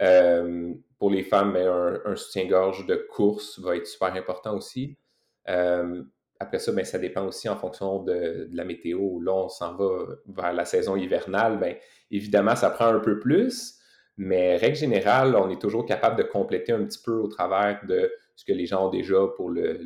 Euh, 0.01 0.73
pour 0.99 1.11
les 1.11 1.25
femmes, 1.25 1.53
ben, 1.53 2.01
un, 2.05 2.17
soutien-gorge 2.17 2.87
de 2.87 2.95
course 2.95 3.59
va 3.59 3.77
être 3.77 3.87
super 3.87 4.15
important 4.15 4.57
aussi. 4.57 4.97
Euh, 5.49 6.05
après 6.39 6.61
ça, 6.61 6.71
ben, 6.71 6.85
ça 6.85 7.01
dépend 7.01 7.27
aussi 7.27 7.49
en 7.49 7.57
fonction 7.57 8.01
de, 8.05 8.49
la 8.53 8.65
météo. 8.65 9.21
Là, 9.21 9.33
on 9.33 9.49
s'en 9.49 9.75
va 9.75 10.07
vers 10.29 10.53
la 10.53 10.65
saison 10.65 10.95
hivernale. 10.95 11.59
Ben, 11.59 11.75
évidemment, 12.13 12.55
ça 12.55 12.71
prend 12.71 12.87
un 12.87 13.01
peu 13.01 13.19
plus, 13.19 13.81
mais 14.17 14.57
règle 14.57 14.77
générale, 14.77 15.35
on 15.35 15.51
est 15.51 15.61
toujours 15.61 15.85
capable 15.85 16.17
de 16.17 16.23
compléter 16.23 16.71
un 16.71 16.85
petit 16.85 17.03
peu 17.03 17.15
au 17.15 17.27
travers 17.27 17.85
de 17.89 18.13
ce 18.39 18.45
que 18.45 18.53
les 18.53 18.67
gens 18.67 18.87
ont 18.87 18.91
déjà 18.91 19.17
pour 19.37 19.51
le, 19.51 19.81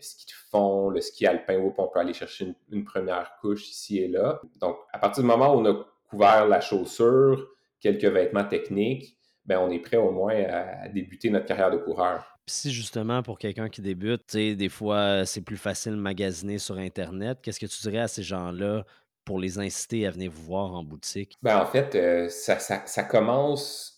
ski 0.00 0.26
de 0.26 0.32
fond, 0.50 0.90
le 0.90 1.00
ski 1.00 1.26
alpin, 1.26 1.56
où 1.56 1.72
on 1.78 1.88
peut 1.88 1.98
aller 1.98 2.12
chercher 2.12 2.54
une, 2.70 2.84
première 2.84 3.38
couche 3.40 3.70
ici 3.70 4.00
et 4.00 4.08
là. 4.08 4.38
Donc, 4.60 4.76
à 4.92 4.98
partir 4.98 5.22
du 5.22 5.26
moment 5.26 5.54
où 5.54 5.60
on 5.60 5.64
a 5.64 5.86
couvert 6.10 6.46
la 6.46 6.60
chaussure, 6.60 7.48
quelques 7.80 8.04
vêtements 8.04 8.44
techniques, 8.44 9.16
ben 9.46 9.58
on 9.60 9.70
est 9.70 9.78
prêt 9.78 9.96
au 9.96 10.10
moins 10.10 10.34
à 10.34 10.88
débuter 10.88 11.30
notre 11.30 11.46
carrière 11.46 11.70
de 11.70 11.78
coureur. 11.78 12.38
si 12.44 12.70
justement 12.70 13.22
pour 13.22 13.38
quelqu'un 13.38 13.70
qui 13.70 13.80
débute, 13.80 14.36
des 14.36 14.68
fois 14.68 15.24
c'est 15.24 15.40
plus 15.40 15.56
facile 15.56 15.92
de 15.92 16.00
magasiner 16.00 16.58
sur 16.58 16.76
Internet, 16.76 17.38
qu'est-ce 17.42 17.60
que 17.60 17.66
tu 17.66 17.80
dirais 17.80 18.00
à 18.00 18.08
ces 18.08 18.22
gens-là 18.22 18.84
pour 19.24 19.38
les 19.38 19.58
inciter 19.58 20.06
à 20.06 20.10
venir 20.10 20.30
vous 20.30 20.42
voir 20.42 20.74
en 20.74 20.84
boutique? 20.84 21.38
Ben, 21.42 21.58
en 21.58 21.66
fait, 21.66 21.94
euh, 21.94 22.28
ça, 22.28 22.58
ça, 22.58 23.04
commence 23.04 23.95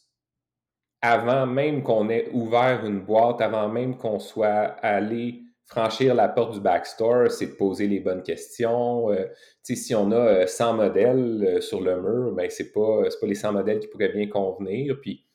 avant 1.00 1.47
même 1.47 1.83
qu'on 1.83 2.09
ait 2.09 2.29
ouvert 2.33 2.85
une 2.85 3.00
boîte, 3.00 3.41
avant 3.41 3.69
même 3.69 3.97
qu'on 3.97 4.19
soit 4.19 4.77
allé 4.83 5.43
franchir 5.69 6.15
la 6.15 6.29
porte 6.29 6.55
du 6.55 6.61
backstore, 6.61 7.31
c'est 7.31 7.47
de 7.47 7.53
poser 7.53 7.87
les 7.87 8.00
bonnes 8.00 8.23
questions. 8.23 9.11
Euh, 9.12 9.27
si 9.62 9.95
on 9.95 10.11
a 10.12 10.47
100 10.47 10.69
euh, 10.69 10.73
modèles 10.73 11.45
euh, 11.47 11.61
sur 11.61 11.81
le 11.83 12.00
mur, 12.00 12.33
ben, 12.33 12.50
ce 12.50 12.62
n'est 12.62 12.71
pas, 12.71 13.03
pas 13.21 13.27
les 13.27 13.35
100 13.35 13.53
modèles 13.53 13.79
qui 13.79 13.87
pourraient 13.87 14.09
bien 14.09 14.29
convenir. 14.29 14.99
Puis, 15.00 15.27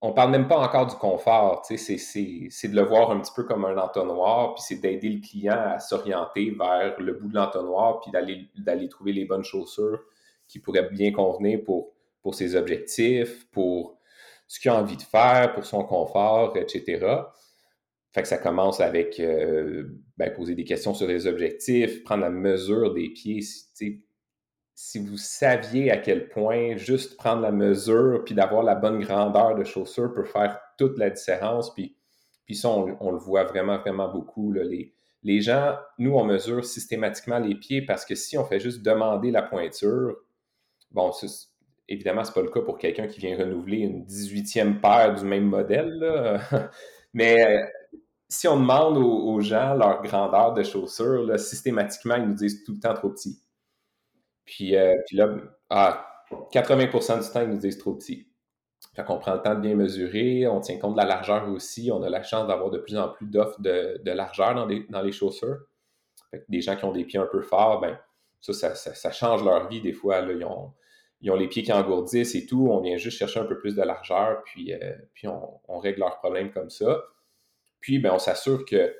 on 0.00 0.12
parle 0.12 0.30
même 0.30 0.46
pas 0.46 0.58
encore 0.58 0.86
du 0.86 0.94
confort. 0.96 1.64
C'est, 1.64 1.78
c'est 1.78 2.68
de 2.68 2.76
le 2.76 2.82
voir 2.82 3.10
un 3.10 3.20
petit 3.20 3.32
peu 3.34 3.42
comme 3.42 3.64
un 3.64 3.76
entonnoir, 3.76 4.54
puis 4.54 4.62
c'est 4.66 4.76
d'aider 4.76 5.08
le 5.08 5.20
client 5.20 5.58
à 5.58 5.78
s'orienter 5.80 6.50
vers 6.50 6.94
le 7.00 7.14
bout 7.14 7.28
de 7.28 7.34
l'entonnoir, 7.34 8.00
puis 8.00 8.12
d'aller, 8.12 8.48
d'aller 8.56 8.88
trouver 8.88 9.12
les 9.12 9.24
bonnes 9.24 9.44
chaussures 9.44 10.00
qui 10.46 10.60
pourraient 10.60 10.90
bien 10.90 11.10
convenir 11.10 11.64
pour, 11.64 11.92
pour 12.22 12.34
ses 12.34 12.54
objectifs, 12.54 13.50
pour 13.50 13.98
ce 14.46 14.60
qu'il 14.60 14.70
a 14.70 14.76
envie 14.76 14.96
de 14.96 15.02
faire 15.02 15.52
pour 15.54 15.64
son 15.64 15.84
confort, 15.84 16.56
etc. 16.56 17.06
Fait 18.12 18.22
que 18.22 18.28
ça 18.28 18.38
commence 18.38 18.80
avec 18.80 19.18
euh, 19.18 19.88
ben, 20.16 20.32
poser 20.32 20.54
des 20.54 20.64
questions 20.64 20.94
sur 20.94 21.08
les 21.08 21.26
objectifs, 21.26 22.04
prendre 22.04 22.22
la 22.22 22.30
mesure 22.30 22.94
des 22.94 23.08
pieds. 23.10 23.40
Si 24.76 24.98
vous 24.98 25.16
saviez 25.16 25.90
à 25.90 25.96
quel 25.96 26.28
point 26.28 26.76
juste 26.76 27.16
prendre 27.16 27.42
la 27.42 27.52
mesure 27.52 28.22
puis 28.24 28.34
d'avoir 28.34 28.62
la 28.62 28.74
bonne 28.74 29.00
grandeur 29.00 29.54
de 29.54 29.64
chaussure 29.64 30.12
peut 30.14 30.24
faire 30.24 30.60
toute 30.78 30.98
la 30.98 31.10
différence, 31.10 31.74
puis, 31.74 31.96
puis 32.46 32.54
ça, 32.54 32.68
on, 32.68 33.10
le 33.10 33.18
voit 33.18 33.44
vraiment, 33.44 33.78
vraiment 33.78 34.12
beaucoup. 34.12 34.52
les, 34.52 34.94
les 35.24 35.40
gens, 35.40 35.76
nous, 35.98 36.12
on 36.12 36.24
mesure 36.24 36.64
systématiquement 36.64 37.38
les 37.38 37.54
pieds 37.54 37.82
parce 37.82 38.04
que 38.04 38.14
si 38.14 38.36
on 38.36 38.44
fait 38.44 38.60
juste 38.60 38.82
demander 38.82 39.30
la 39.30 39.42
pointure, 39.42 40.14
bon, 40.90 41.10
Évidemment, 41.88 42.24
ce 42.24 42.30
n'est 42.30 42.34
pas 42.34 42.42
le 42.42 42.50
cas 42.50 42.60
pour 42.60 42.78
quelqu'un 42.78 43.06
qui 43.06 43.20
vient 43.20 43.36
renouveler 43.36 43.78
une 43.78 44.04
18e 44.04 44.80
paire 44.80 45.14
du 45.14 45.24
même 45.24 45.44
modèle. 45.44 46.40
Mais 47.12 47.44
euh, 47.44 47.66
si 48.28 48.48
on 48.48 48.58
demande 48.58 48.96
aux, 48.98 49.40
gens 49.40 49.74
leur 49.74 50.02
grandeur 50.02 50.54
de 50.54 50.62
chaussures, 50.62 51.38
systématiquement, 51.38 52.16
ils 52.16 52.26
nous 52.26 52.34
disent 52.34 52.64
tout 52.64 52.72
le 52.72 52.80
temps 52.80 52.94
trop 52.94 53.10
petit. 53.10 53.40
Puis, 54.44 54.76
euh, 54.76 54.94
là, 55.12 55.36
80% 55.70 57.06
ah, 57.12 57.22
du 57.22 57.30
temps, 57.30 57.42
ils 57.42 57.48
nous 57.48 57.58
disent 57.58 57.78
trop 57.78 57.94
petit. 57.94 58.28
Fait 58.94 59.04
qu'on 59.04 59.18
prend 59.18 59.34
le 59.34 59.42
temps 59.42 59.54
de 59.54 59.60
bien 59.60 59.74
mesurer, 59.74 60.46
on 60.46 60.60
tient 60.60 60.78
compte 60.78 60.94
de 60.94 61.00
la 61.00 61.06
largeur 61.06 61.48
aussi. 61.48 61.90
On 61.92 62.02
a 62.02 62.10
la 62.10 62.22
chance 62.22 62.46
d'avoir 62.46 62.70
de 62.70 62.78
plus 62.78 62.96
en 62.96 63.08
plus 63.08 63.26
d'offres 63.26 63.60
de, 63.60 64.00
largeur 64.04 64.54
dans 64.54 64.66
les, 64.66 64.86
dans 64.88 65.02
les 65.02 65.12
chaussures. 65.12 65.58
des 66.48 66.60
gens 66.60 66.76
qui 66.76 66.84
ont 66.84 66.92
des 66.92 67.04
pieds 67.04 67.18
un 67.18 67.26
peu 67.26 67.40
forts, 67.40 67.80
ben, 67.80 67.98
ça, 68.40 68.74
ça, 68.74 69.10
change 69.10 69.42
leur 69.42 69.68
vie 69.68 69.80
des 69.80 69.92
fois. 69.92 70.20
Ils 71.20 71.30
ont 71.30 71.36
les 71.36 71.48
pieds 71.48 71.62
qui 71.62 71.72
engourdissent 71.72 72.34
et 72.34 72.46
tout. 72.46 72.68
On 72.70 72.80
vient 72.80 72.96
juste 72.96 73.18
chercher 73.18 73.40
un 73.40 73.44
peu 73.44 73.58
plus 73.58 73.74
de 73.74 73.82
largeur, 73.82 74.42
puis, 74.44 74.72
euh, 74.74 74.92
on, 75.68 75.78
règle 75.78 76.00
leurs 76.00 76.18
problèmes 76.18 76.50
comme 76.50 76.70
ça. 76.70 77.02
Puis, 77.80 77.98
ben, 77.98 78.12
on 78.12 78.18
s'assure 78.18 78.64
que 78.64 78.94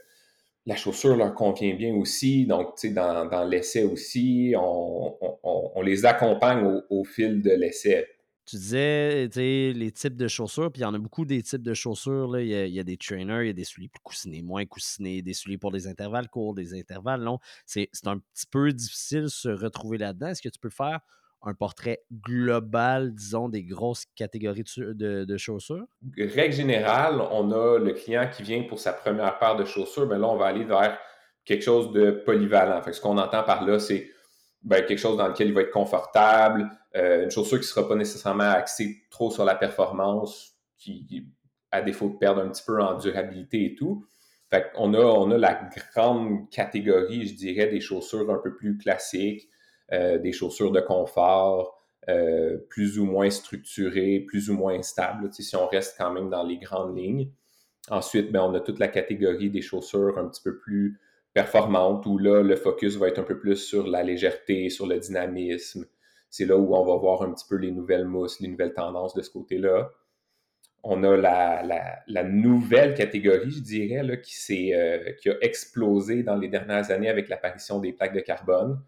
la 0.66 0.76
chaussure 0.76 1.16
leur 1.16 1.35
convient 1.35 1.75
bien 1.75 1.94
aussi. 1.94 2.47
Donc, 2.47 2.75
dans, 2.87 3.47
l'essai 3.49 3.85
aussi, 3.85 4.54
on, 4.56 5.83
les 5.83 6.06
accompagne 6.06 6.80
au, 6.88 7.04
fil 7.04 7.42
de 7.42 7.50
l'essai. 7.50 8.06
Tu 8.47 8.56
disais, 8.56 9.26
les 9.26 9.92
types 9.92 10.16
de 10.16 10.28
chaussures, 10.28 10.71
puis 10.71 10.80
il 10.80 10.85
y 10.85 10.87
en 10.87 10.94
a 10.94 10.99
beaucoup 10.99 11.25
des 11.25 11.42
types 11.42 11.62
de 11.62 11.75
chaussures. 11.75 12.28
Là. 12.28 12.40
Il, 12.40 12.49
y 12.49 12.80
a, 12.80 12.85
des 12.85 12.97
trainers, 12.97 13.44
il 13.44 13.47
y 13.47 13.50
a 13.50 13.54
des 13.54 13.64
souliers 13.64 13.88
plus 13.88 14.02
coussinés, 14.02 14.42
moins 14.42 14.64
coussinés, 14.66 15.23
des 15.23 15.33
souliers 15.33 15.59
pour 15.59 15.73
des 15.73 15.87
intervalles 15.87 16.28
courts, 16.28 16.54
des 16.54 16.75
intervalles 16.75 17.23
longs. 17.23 17.38
C'est 17.66 17.88
un 18.04 18.18
petit 18.18 18.47
peu 18.50 18.73
difficile 18.73 19.23
de 19.23 19.28
se 19.28 19.49
retrouver 19.49 19.99
là-dedans. 19.99 20.28
Est-ce 20.28 20.42
que 20.42 20.49
tu 20.49 20.59
peux 20.59 20.71
faire 20.71 21.00
un 21.46 21.54
portrait 21.54 22.02
global, 22.12 23.14
disons, 23.14 23.48
des 23.48 23.62
grosses 23.64 24.04
catégories 24.16 24.64
de, 24.76 25.36
chaussures? 25.36 25.86
Règle 26.16 26.54
générale, 26.54 27.20
on 27.30 27.50
a 27.52 27.78
le 27.78 27.92
client 27.92 28.28
qui 28.30 28.42
vient 28.42 28.62
pour 28.64 28.78
sa 28.78 28.92
première 28.92 29.38
paire 29.38 29.56
de 29.56 29.64
chaussures, 29.64 30.06
ben 30.06 30.18
là, 30.18 30.28
on 30.28 30.36
va 30.36 30.46
aller 30.46 30.64
vers 30.64 30.98
quelque 31.44 31.62
chose 31.62 31.92
de 31.92 32.10
polyvalent. 32.10 32.80
Fait 32.82 32.92
ce 32.92 33.00
qu'on 33.00 33.18
entend 33.18 33.42
par 33.42 33.64
là, 33.64 33.78
c'est 33.78 34.10
ben, 34.62 34.84
quelque 34.84 34.98
chose 34.98 35.16
dans 35.16 35.28
lequel 35.28 35.48
il 35.48 35.54
va 35.54 35.62
être 35.62 35.70
confortable, 35.70 36.70
euh, 36.96 37.24
une 37.24 37.30
chaussure 37.30 37.58
qui 37.58 37.64
ne 37.64 37.68
sera 37.68 37.86
pas 37.88 37.96
nécessairement 37.96 38.50
axée 38.50 39.02
trop 39.10 39.30
sur 39.30 39.44
la 39.44 39.54
performance, 39.54 40.54
qui, 40.78 41.26
à 41.70 41.82
défaut 41.82 42.08
de 42.08 42.16
perdre 42.16 42.40
un 42.40 42.48
petit 42.48 42.62
peu 42.64 42.80
en 42.80 42.94
durabilité 42.94 43.64
et 43.66 43.74
tout. 43.74 44.06
Fait 44.50 44.70
on 44.76 44.94
a, 44.94 45.00
on 45.00 45.30
a 45.30 45.38
la 45.38 45.68
grande 45.94 46.48
catégorie, 46.50 47.26
je 47.26 47.34
dirais, 47.34 47.66
des 47.66 47.80
chaussures 47.80 48.30
un 48.30 48.38
peu 48.38 48.54
plus 48.54 48.78
classiques, 48.78 49.48
des 49.91 50.33
chaussures 50.33 50.73
de 50.73 50.81
confort, 50.81 51.75
euh, 52.11 52.59
plus 52.69 52.99
ou 52.99 53.07
moins 53.07 53.31
structurées, 53.31 54.21
plus 54.21 54.50
ou 54.50 54.55
moins 54.55 54.83
stables, 54.83 55.33
si 55.33 55.57
on 55.57 55.67
reste 55.67 55.95
quand 55.97 56.12
même 56.12 56.29
dans 56.29 56.43
les 56.43 56.59
grandes 56.59 56.99
lignes. 56.99 57.31
Ensuite, 57.88 58.31
ben, 58.31 58.43
on 58.43 58.53
a 58.53 58.61
toute 58.61 58.79
la 58.79 58.88
catégorie 58.88 59.49
des 59.49 59.62
chaussures 59.62 60.19
un 60.19 60.29
petit 60.29 60.43
peu 60.43 60.59
plus 60.59 61.00
performantes, 61.33 62.05
où 62.05 62.19
là, 62.19 62.43
le 62.43 62.57
focus 62.57 62.97
va 62.97 63.09
être 63.09 63.19
un 63.19 63.25
peu 63.25 63.38
plus 63.38 63.57
sur 63.57 63.87
la 63.87 64.03
légèreté, 64.03 64.69
sur 64.69 64.87
le 64.87 64.99
dynamisme. 64.99 65.87
C'est 66.29 66.45
là 66.45 66.59
où 66.59 66.76
on 66.76 66.85
va 66.85 66.97
voir 66.97 67.23
un 67.23 67.33
petit 67.33 67.47
peu 67.49 67.57
les 67.57 67.71
nouvelles 67.71 68.05
mousses, 68.05 68.38
les 68.41 68.49
nouvelles 68.49 68.75
tendances 68.75 69.14
de 69.14 69.23
ce 69.23 69.31
côté-là. 69.31 69.91
On 70.83 71.05
a 71.05 71.17
la, 71.17 72.25
nouvelle 72.25 72.95
catégorie, 72.95 73.50
je 73.50 73.61
dirais, 73.61 74.21
qui, 74.21 74.75
euh, 74.75 75.12
qui 75.12 75.31
a 75.31 75.37
explosé 75.41 76.23
dans 76.23 76.37
les 76.37 76.49
dernières 76.49 76.91
années 76.91 77.09
avec 77.09 77.31
l'apparition 77.31 77.79
des 77.79 77.95
plaques 77.95 78.14
de 78.14 78.21
carbone, 78.21 78.79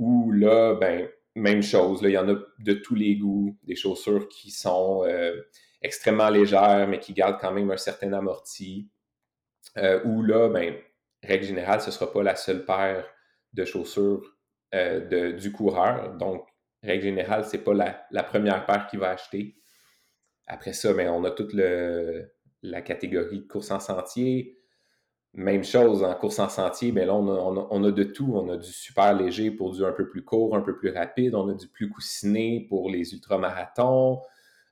où 0.00 0.32
là, 0.32 0.74
ben, 0.74 1.08
même 1.36 1.62
chose, 1.62 2.00
il 2.02 2.10
y 2.10 2.18
en 2.18 2.28
a 2.28 2.34
de 2.58 2.72
tous 2.72 2.94
les 2.94 3.16
goûts, 3.16 3.56
des 3.62 3.76
chaussures 3.76 4.28
qui 4.28 4.50
sont 4.50 5.04
euh, 5.04 5.42
extrêmement 5.82 6.30
légères, 6.30 6.88
mais 6.88 6.98
qui 6.98 7.12
gardent 7.12 7.38
quand 7.38 7.52
même 7.52 7.70
un 7.70 7.76
certain 7.76 8.12
amorti, 8.14 8.88
euh, 9.76 10.00
où 10.04 10.22
là, 10.22 10.48
ben, 10.48 10.74
règle 11.22 11.44
générale, 11.44 11.82
ce 11.82 11.88
ne 11.88 11.92
sera 11.92 12.10
pas 12.10 12.22
la 12.22 12.34
seule 12.34 12.64
paire 12.64 13.06
de 13.52 13.64
chaussures 13.66 14.38
euh, 14.74 15.32
du 15.32 15.52
coureur. 15.52 16.16
Donc, 16.16 16.48
règle 16.82 17.04
générale, 17.04 17.44
ce 17.44 17.56
n'est 17.56 17.62
pas 17.62 17.74
la, 17.74 18.22
première 18.22 18.64
paire 18.64 18.86
qu'il 18.86 19.00
va 19.00 19.10
acheter. 19.10 19.54
Après 20.46 20.72
ça, 20.72 20.94
ben, 20.94 21.10
on 21.10 21.24
a 21.24 21.30
toute 21.30 21.52
la 21.52 22.80
catégorie 22.80 23.40
de 23.40 23.46
course 23.46 23.70
en 23.70 23.80
sentier. 23.80 24.59
Même 25.34 25.62
chose, 25.62 26.02
en 26.02 26.14
course 26.14 26.40
en 26.40 26.48
sentier, 26.48 26.90
ben 26.90 27.06
là, 27.06 27.14
on 27.14 27.84
a, 27.84 27.90
de 27.92 28.02
tout. 28.02 28.32
On 28.34 28.48
a 28.48 28.56
du 28.56 28.72
super 28.72 29.14
léger 29.14 29.52
pour 29.52 29.70
du 29.70 29.84
un 29.84 29.92
peu 29.92 30.08
plus 30.08 30.24
court, 30.24 30.56
un 30.56 30.60
peu 30.60 30.76
plus 30.76 30.90
rapide. 30.90 31.36
On 31.36 31.48
a 31.48 31.54
du 31.54 31.68
plus 31.68 31.88
coussiné 31.88 32.66
pour 32.68 32.90
les 32.90 33.14
ultramarathons. 33.14 34.20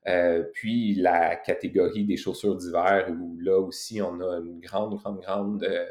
Euh, 0.09 0.43
puis 0.55 0.95
la 0.95 1.37
catégorie 1.37 2.05
des 2.05 2.17
chaussures 2.17 2.57
d'hiver, 2.57 3.09
où 3.11 3.38
là 3.38 3.59
aussi, 3.59 4.03
on 4.03 4.21
a 4.21 4.38
une 4.38 4.59
grande, 4.59 4.97
grande, 4.99 5.21
grande 5.21 5.62
euh, 5.65 5.87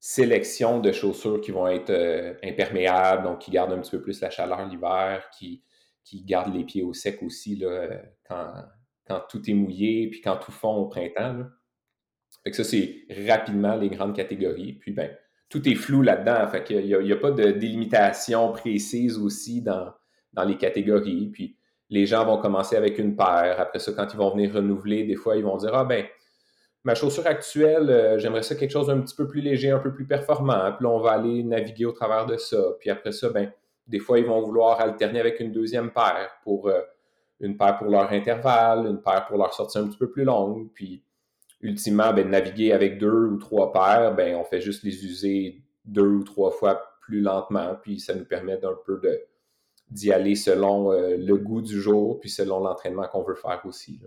sélection 0.00 0.80
de 0.80 0.92
chaussures 0.92 1.40
qui 1.40 1.50
vont 1.50 1.66
être 1.66 1.90
euh, 1.90 2.34
imperméables, 2.42 3.24
donc 3.24 3.40
qui 3.40 3.50
gardent 3.50 3.72
un 3.72 3.80
petit 3.80 3.90
peu 3.90 4.00
plus 4.00 4.20
la 4.20 4.30
chaleur 4.30 4.66
l'hiver, 4.66 5.28
qui, 5.36 5.62
qui 6.04 6.22
gardent 6.22 6.54
les 6.54 6.64
pieds 6.64 6.82
au 6.82 6.94
sec 6.94 7.22
aussi 7.22 7.56
là, 7.56 7.88
quand, 8.26 8.52
quand, 9.06 9.22
tout 9.28 9.50
est 9.50 9.54
mouillé, 9.54 10.08
puis 10.08 10.20
quand 10.20 10.36
tout 10.36 10.52
fond 10.52 10.76
au 10.76 10.86
printemps. 10.86 11.44
Fait 12.44 12.50
que 12.50 12.56
ça, 12.56 12.64
c'est 12.64 13.04
rapidement 13.26 13.76
les 13.76 13.88
grandes 13.88 14.14
catégories. 14.14 14.74
Puis, 14.74 14.92
ben, 14.92 15.10
tout 15.48 15.66
est 15.68 15.74
flou 15.74 16.02
là-dedans. 16.02 16.46
Fait 16.48 16.62
qu'il 16.62 16.84
n'y 16.84 16.94
a, 16.94 17.14
a, 17.14 17.18
pas 17.18 17.30
de 17.30 17.50
délimitation 17.52 18.52
précise 18.52 19.18
aussi 19.18 19.62
dans, 19.62 19.92
dans 20.32 20.44
les 20.44 20.56
catégories. 20.56 21.28
Puis, 21.32 21.56
les 21.90 22.06
gens 22.06 22.24
vont 22.24 22.38
commencer 22.38 22.76
avec 22.76 22.98
une 22.98 23.16
paire. 23.16 23.56
Après 23.58 23.78
ça, 23.78 23.92
quand 23.92 24.06
ils 24.12 24.16
vont 24.16 24.30
venir 24.30 24.54
renouveler, 24.54 25.04
des 25.04 25.16
fois, 25.16 25.36
ils 25.36 25.44
vont 25.44 25.56
dire 25.56 25.74
Ah, 25.74 25.84
ben, 25.84 26.04
ma 26.84 26.94
chaussure 26.94 27.26
actuelle, 27.26 27.90
euh, 27.90 28.18
j'aimerais 28.18 28.42
ça 28.42 28.54
quelque 28.54 28.70
chose 28.70 28.88
d'un 28.88 29.00
petit 29.00 29.14
peu 29.14 29.26
plus 29.26 29.40
léger, 29.40 29.70
un 29.70 29.78
peu 29.78 29.92
plus 29.92 30.06
performant. 30.06 30.72
Puis 30.72 30.86
on 30.86 30.98
va 30.98 31.12
aller 31.12 31.42
naviguer 31.42 31.86
au 31.86 31.92
travers 31.92 32.26
de 32.26 32.36
ça. 32.36 32.62
Puis 32.78 32.90
après 32.90 33.12
ça, 33.12 33.30
ben, 33.30 33.50
des 33.86 33.98
fois, 33.98 34.18
ils 34.18 34.26
vont 34.26 34.42
vouloir 34.42 34.80
alterner 34.80 35.20
avec 35.20 35.40
une 35.40 35.52
deuxième 35.52 35.90
paire 35.90 36.30
pour 36.42 36.68
euh, 36.68 36.80
une 37.40 37.56
paire 37.56 37.78
pour 37.78 37.88
leur 37.88 38.12
intervalle, 38.12 38.86
une 38.86 39.00
paire 39.00 39.26
pour 39.26 39.38
leur 39.38 39.54
sortie 39.54 39.78
un 39.78 39.86
petit 39.88 39.98
peu 39.98 40.10
plus 40.10 40.24
longue. 40.24 40.68
Puis 40.74 41.02
ultimement, 41.60 42.12
ben, 42.12 42.28
naviguer 42.28 42.72
avec 42.72 42.98
deux 42.98 43.26
ou 43.26 43.36
trois 43.36 43.72
paires, 43.72 44.14
ben, 44.14 44.36
on 44.36 44.44
fait 44.44 44.60
juste 44.60 44.82
les 44.82 45.04
user 45.04 45.62
deux 45.84 46.08
ou 46.08 46.24
trois 46.24 46.50
fois 46.50 46.80
plus 47.00 47.20
lentement. 47.20 47.76
Puis 47.82 48.00
ça 48.00 48.14
nous 48.14 48.24
permet 48.24 48.58
d'un 48.58 48.76
peu 48.86 49.00
de 49.02 49.20
d'y 49.90 50.12
aller 50.12 50.34
selon 50.34 50.92
euh, 50.92 51.16
le 51.16 51.36
goût 51.36 51.62
du 51.62 51.80
jour, 51.80 52.20
puis 52.20 52.28
selon 52.28 52.60
l'entraînement 52.60 53.08
qu'on 53.08 53.22
veut 53.22 53.34
faire 53.34 53.62
aussi. 53.64 53.98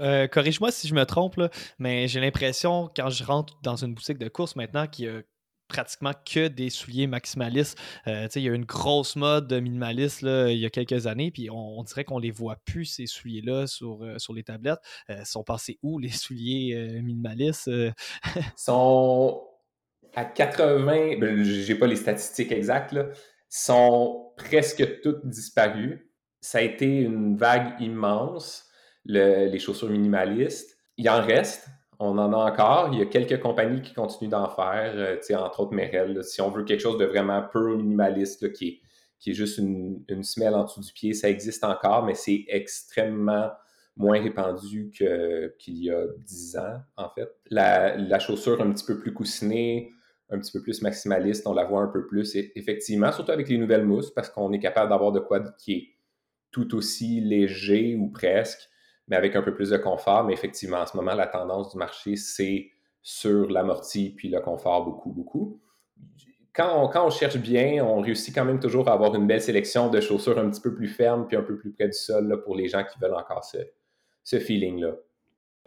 Euh, 0.00 0.26
corrige-moi 0.28 0.70
si 0.70 0.88
je 0.88 0.94
me 0.94 1.04
trompe, 1.04 1.40
mais 1.78 2.08
j'ai 2.08 2.20
l'impression, 2.20 2.90
quand 2.94 3.10
je 3.10 3.24
rentre 3.24 3.58
dans 3.62 3.76
une 3.76 3.94
boutique 3.94 4.18
de 4.18 4.28
course 4.28 4.56
maintenant, 4.56 4.86
qu'il 4.86 5.04
y 5.06 5.08
a 5.08 5.20
pratiquement 5.72 6.12
que 6.24 6.48
des 6.48 6.70
souliers 6.70 7.06
maximalistes. 7.06 7.78
Euh, 8.06 8.28
il 8.34 8.42
y 8.42 8.48
a 8.48 8.54
une 8.54 8.64
grosse 8.64 9.16
mode 9.16 9.48
de 9.48 9.58
minimaliste 9.58 10.22
il 10.22 10.58
y 10.58 10.66
a 10.66 10.70
quelques 10.70 11.06
années, 11.06 11.30
puis 11.30 11.48
on, 11.50 11.82
dirait 11.82 12.04
qu'on 12.04 12.18
les 12.18 12.30
voit 12.30 12.56
plus, 12.64 12.84
ces 12.84 13.06
souliers-là, 13.06 13.66
sur, 13.66 14.06
sur 14.18 14.34
les 14.34 14.42
tablettes. 14.42 14.80
Ils 15.08 15.24
sont 15.24 15.44
passés 15.44 15.78
où, 15.82 15.98
les 15.98 16.10
souliers 16.10 17.00
minimalistes? 17.02 17.68
Ils 17.68 17.94
sont 18.56 19.42
à 20.14 20.24
80, 20.24 21.18
ben, 21.18 21.42
j'ai 21.42 21.74
pas 21.74 21.86
les 21.86 21.96
statistiques 21.96 22.52
exactes, 22.52 22.92
là, 22.92 23.06
sont 23.48 24.32
presque 24.36 25.00
toutes 25.00 25.26
disparues. 25.26 26.10
Ça 26.40 26.58
a 26.58 26.62
été 26.62 26.86
une 26.86 27.36
vague 27.36 27.80
immense, 27.80 28.68
les 29.04 29.58
chaussures 29.58 29.90
minimalistes. 29.90 30.76
Il 30.96 31.08
en 31.08 31.22
reste, 31.22 31.68
on 32.02 32.18
en 32.18 32.32
a 32.32 32.50
encore. 32.50 32.90
Il 32.92 32.98
y 32.98 33.02
a 33.02 33.06
quelques 33.06 33.40
compagnies 33.40 33.80
qui 33.80 33.94
continuent 33.94 34.30
d'en 34.30 34.48
faire, 34.48 34.92
euh, 34.94 35.36
entre 35.36 35.60
autres 35.60 35.74
Merrell. 35.74 36.22
si 36.24 36.40
on 36.40 36.50
veut 36.50 36.64
quelque 36.64 36.80
chose 36.80 36.98
de 36.98 37.04
vraiment 37.04 37.42
peu 37.52 37.76
minimaliste, 37.76 38.52
qui, 38.52 38.80
est, 39.26 39.32
juste 39.32 39.58
une, 39.58 40.04
semelle 40.22 40.54
en 40.54 40.64
dessous 40.64 40.80
du 40.80 40.92
pied, 40.92 41.14
ça 41.14 41.30
existe 41.30 41.62
encore, 41.62 42.04
mais 42.04 42.14
c'est 42.14 42.44
extrêmement 42.48 43.50
moins 43.96 44.20
répandu 44.20 44.90
qu'il 44.90 45.52
y 45.78 45.90
a 45.90 46.06
10 46.26 46.56
ans, 46.56 46.80
en 46.96 47.08
fait. 47.10 47.30
La, 47.50 48.18
chaussure 48.18 48.60
un 48.60 48.72
petit 48.72 48.84
peu 48.84 48.98
plus 48.98 49.14
coussinée, 49.14 49.92
un 50.30 50.40
petit 50.40 50.50
peu 50.50 50.60
plus 50.60 50.82
maximaliste, 50.82 51.46
on 51.46 51.54
la 51.54 51.64
voit 51.64 51.82
un 51.82 51.88
peu 51.88 52.06
plus, 52.06 52.34
effectivement, 52.56 53.12
surtout 53.12 53.30
avec 53.30 53.48
les 53.48 53.58
nouvelles 53.58 53.84
mousses, 53.84 54.10
parce 54.10 54.28
qu'on 54.28 54.52
est 54.52 54.60
capable 54.60 54.90
d'avoir 54.90 55.12
de 55.12 55.20
quoi 55.20 55.40
qui 55.58 55.72
est 55.72 55.88
tout 56.50 56.74
aussi 56.74 57.20
léger 57.20 57.94
ou 57.94 58.08
presque, 58.08 58.68
mais 59.08 59.16
avec 59.16 59.36
un 59.36 59.42
peu 59.42 59.54
plus 59.54 59.70
de 59.70 59.76
confort. 59.76 60.24
Mais 60.24 60.32
effectivement, 60.32 60.78
en 60.78 60.86
ce 60.86 60.96
moment, 60.96 61.14
la 61.14 61.26
tendance 61.26 61.70
du 61.70 61.78
marché, 61.78 62.16
c'est 62.16 62.70
sur 63.02 63.50
l'amorti 63.50 64.10
puis 64.10 64.28
le 64.28 64.40
confort 64.40 64.84
beaucoup, 64.84 65.10
beaucoup. 65.10 65.60
Quand 66.54 66.84
on, 66.84 66.88
quand 66.88 67.06
on, 67.06 67.10
cherche 67.10 67.38
bien, 67.38 67.84
on 67.84 68.00
réussit 68.00 68.34
quand 68.34 68.44
même 68.44 68.60
toujours 68.60 68.88
à 68.88 68.92
avoir 68.92 69.14
une 69.14 69.26
belle 69.26 69.40
sélection 69.40 69.88
de 69.88 70.00
chaussures 70.00 70.38
un 70.38 70.50
petit 70.50 70.60
peu 70.60 70.74
plus 70.74 70.88
fermes 70.88 71.26
puis 71.26 71.36
un 71.36 71.42
peu 71.42 71.56
plus 71.56 71.72
près 71.72 71.86
du 71.86 71.96
sol 71.96 72.42
pour 72.44 72.54
les 72.54 72.68
gens 72.68 72.84
qui 72.84 72.98
veulent 72.98 73.14
encore 73.14 73.44
ce, 73.44 73.58
ce 74.22 74.38
feeling-là. 74.38 74.92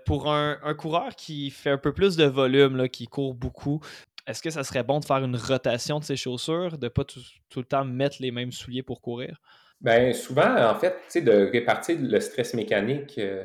Pour 0.06 0.32
un, 0.32 0.60
un, 0.62 0.75
coureur 0.75 1.15
qui 1.15 1.50
fait 1.50 1.72
un 1.72 1.80
peu 1.80 1.92
plus 1.92 2.15
de 2.15 2.25
volume, 2.25 2.77
là, 2.77 2.88
qui 2.88 3.08
court 3.08 3.34
beaucoup, 3.34 3.82
est-ce 4.27 4.42
que 4.42 4.50
ça 4.50 4.63
serait 4.63 4.84
bon 4.84 5.00
de 5.00 5.06
faire 5.06 5.24
une 5.24 5.36
rotation 5.36 6.00
de 6.00 6.04
ses 6.04 6.15
chaussures, 6.15 6.77
de 6.77 6.86
ne 6.86 6.89
pas 6.89 7.04
tout, 7.04 7.20
le 7.56 7.63
temps 7.63 7.86
mettre 7.86 8.18
les 8.20 8.32
mêmes 8.32 8.51
souliers 8.51 8.84
pour 8.84 9.01
courir? 9.01 9.39
Bien, 9.82 10.13
souvent, 10.13 10.55
en 10.70 10.75
fait, 10.75 10.96
de 11.22 11.51
répartir 11.51 11.98
le 12.00 12.20
stress 12.20 12.53
mécanique, 12.53 13.17
euh, 13.17 13.44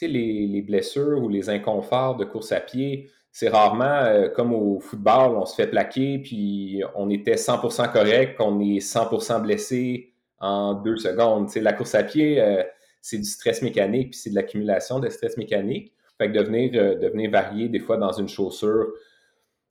les, 0.00 0.46
les, 0.46 0.62
blessures 0.62 1.22
ou 1.22 1.28
les 1.28 1.50
inconforts 1.50 2.16
de 2.16 2.24
course 2.24 2.52
à 2.52 2.60
pied, 2.60 3.10
c'est 3.32 3.48
rarement 3.48 3.84
euh, 3.84 4.28
comme 4.28 4.54
au 4.54 4.78
football, 4.78 5.36
on 5.36 5.44
se 5.44 5.56
fait 5.56 5.66
plaquer, 5.66 6.18
puis 6.18 6.82
on 6.94 7.10
était 7.10 7.34
100% 7.34 7.92
correct, 7.92 8.36
on 8.38 8.60
est 8.60 8.78
100% 8.78 9.42
blessé 9.42 10.12
en 10.38 10.74
deux 10.74 10.96
secondes. 10.96 11.50
la 11.56 11.72
course 11.72 11.94
à 11.94 12.04
pied, 12.04 12.40
euh, 12.40 12.62
c'est 13.02 13.18
du 13.18 13.24
stress 13.24 13.60
mécanique, 13.60 14.10
puis 14.12 14.20
c'est 14.20 14.30
de 14.30 14.36
l'accumulation 14.36 15.00
de 15.00 15.08
stress 15.08 15.36
mécanique. 15.36 15.92
Fait 16.16 16.30
que 16.30 16.38
de 16.38 16.44
venir, 16.44 16.70
de 16.70 17.08
venir 17.08 17.30
varier 17.30 17.68
des 17.68 17.80
fois 17.80 17.96
dans 17.96 18.12
une 18.12 18.28
chaussure, 18.28 18.86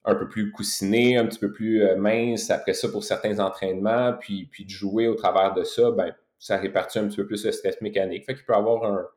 un 0.06 0.16
peu 0.16 0.28
plus 0.28 0.52
coussiné, 0.52 1.18
un 1.18 1.26
petit 1.26 1.40
peu 1.40 1.52
plus 1.52 1.84
euh, 1.84 1.96
mince 1.96 2.50
après 2.50 2.74
ça 2.74 2.90
pour 2.90 3.04
certains 3.04 3.40
entraînements, 3.40 4.14
puis, 4.20 4.48
puis 4.52 4.66
de 4.66 4.70
jouer 4.70 5.08
au 5.08 5.16
travers 5.16 5.54
de 5.54 5.64
ça, 5.64 5.92
ben, 5.92 6.14
ça 6.40 6.58
répartit 6.58 7.00
un 7.00 7.08
petit 7.08 7.18
peu 7.18 7.26
plus 7.26 7.46
le 7.46 7.52
stress 7.52 7.80
mécanique. 7.82 8.26
Fait 8.26 8.36
qu'il 8.36 8.44
peut 8.44 8.54
avoir 8.54 8.84
un, 8.84 9.08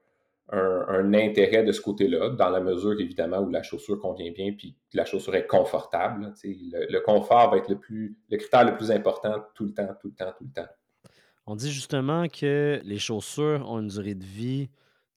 un, 0.52 1.14
intérêt 1.14 1.64
de 1.64 1.72
ce 1.72 1.80
côté-là, 1.80 2.30
dans 2.30 2.50
la 2.50 2.60
mesure 2.60 3.00
évidemment 3.00 3.38
où 3.38 3.50
la 3.50 3.62
chaussure 3.62 3.98
convient 3.98 4.30
bien, 4.30 4.52
puis 4.52 4.76
que 4.92 4.96
la 4.96 5.04
chaussure 5.04 5.34
est 5.34 5.46
confortable. 5.46 6.32
Le, 6.44 6.98
confort 7.00 7.50
va 7.50 7.56
être 7.58 7.68
le 7.68 7.78
plus 7.78 8.16
le 8.30 8.36
critère 8.36 8.64
le 8.64 8.76
plus 8.76 8.90
important 8.90 9.42
tout 9.54 9.64
le 9.64 9.72
temps, 9.72 9.88
tout 10.00 10.08
le 10.08 10.14
temps, 10.14 10.32
tout 10.36 10.44
le 10.44 10.52
temps. 10.52 10.68
On 11.46 11.56
dit 11.56 11.72
justement 11.72 12.28
que 12.28 12.80
les 12.84 12.98
chaussures 12.98 13.68
ont 13.68 13.80
une 13.80 13.88
durée 13.88 14.14
de 14.14 14.24
vie 14.24 14.68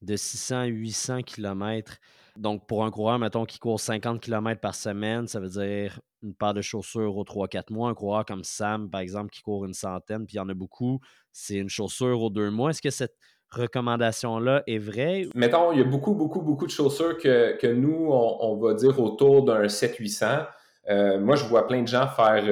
de 0.02 0.16
600 0.16 0.60
à 0.60 0.66
800 0.66 1.24
km 1.24 1.98
Donc, 2.40 2.66
pour 2.68 2.86
un 2.86 2.90
coureur, 2.90 3.20
mettons, 3.20 3.44
qui 3.44 3.60
court 3.60 3.82
50 3.82 4.22
km 4.22 4.62
par 4.62 4.74
semaine, 4.74 5.28
ça 5.28 5.42
veut 5.42 5.50
dire 5.50 6.00
une 6.24 6.34
paire 6.34 6.54
de 6.54 6.62
chaussures 6.62 7.18
aux 7.18 7.26
3-4 7.26 7.74
mois. 7.74 7.90
Un 7.90 7.94
coureur 7.94 8.26
comme 8.26 8.46
Sam, 8.46 8.90
par 8.90 9.02
exemple, 9.02 9.30
qui 9.30 9.42
court 9.42 9.66
une 9.66 9.74
centaine, 9.74 10.26
puis 10.26 10.36
il 10.36 10.38
y 10.38 10.40
en 10.40 10.48
a 10.48 10.54
beaucoup, 10.54 11.02
c'est 11.34 11.56
une 11.56 11.68
chaussure 11.68 12.22
aux 12.22 12.30
deux 12.30 12.50
mois. 12.50 12.70
Est-ce 12.70 12.82
que 12.82 12.92
cette 12.92 13.18
recommandation-là 13.50 14.64
est 14.68 14.78
vraie? 14.78 15.28
Mettons, 15.36 15.74
il 15.74 15.80
y 15.80 15.82
a 15.82 15.84
beaucoup, 15.84 16.14
beaucoup, 16.14 16.42
beaucoup 16.42 16.66
de 16.66 16.72
chaussures 16.72 17.18
que, 17.18 17.74
nous, 17.74 18.08
on, 18.10 18.56
va 18.56 18.74
dire 18.74 18.98
autour 19.02 19.44
d'un 19.44 19.66
7-800. 19.66 20.48
Euh, 20.90 21.20
moi, 21.20 21.36
je 21.36 21.44
vois 21.44 21.68
plein 21.68 21.82
de 21.82 21.90
gens 21.90 22.08
faire 22.08 22.44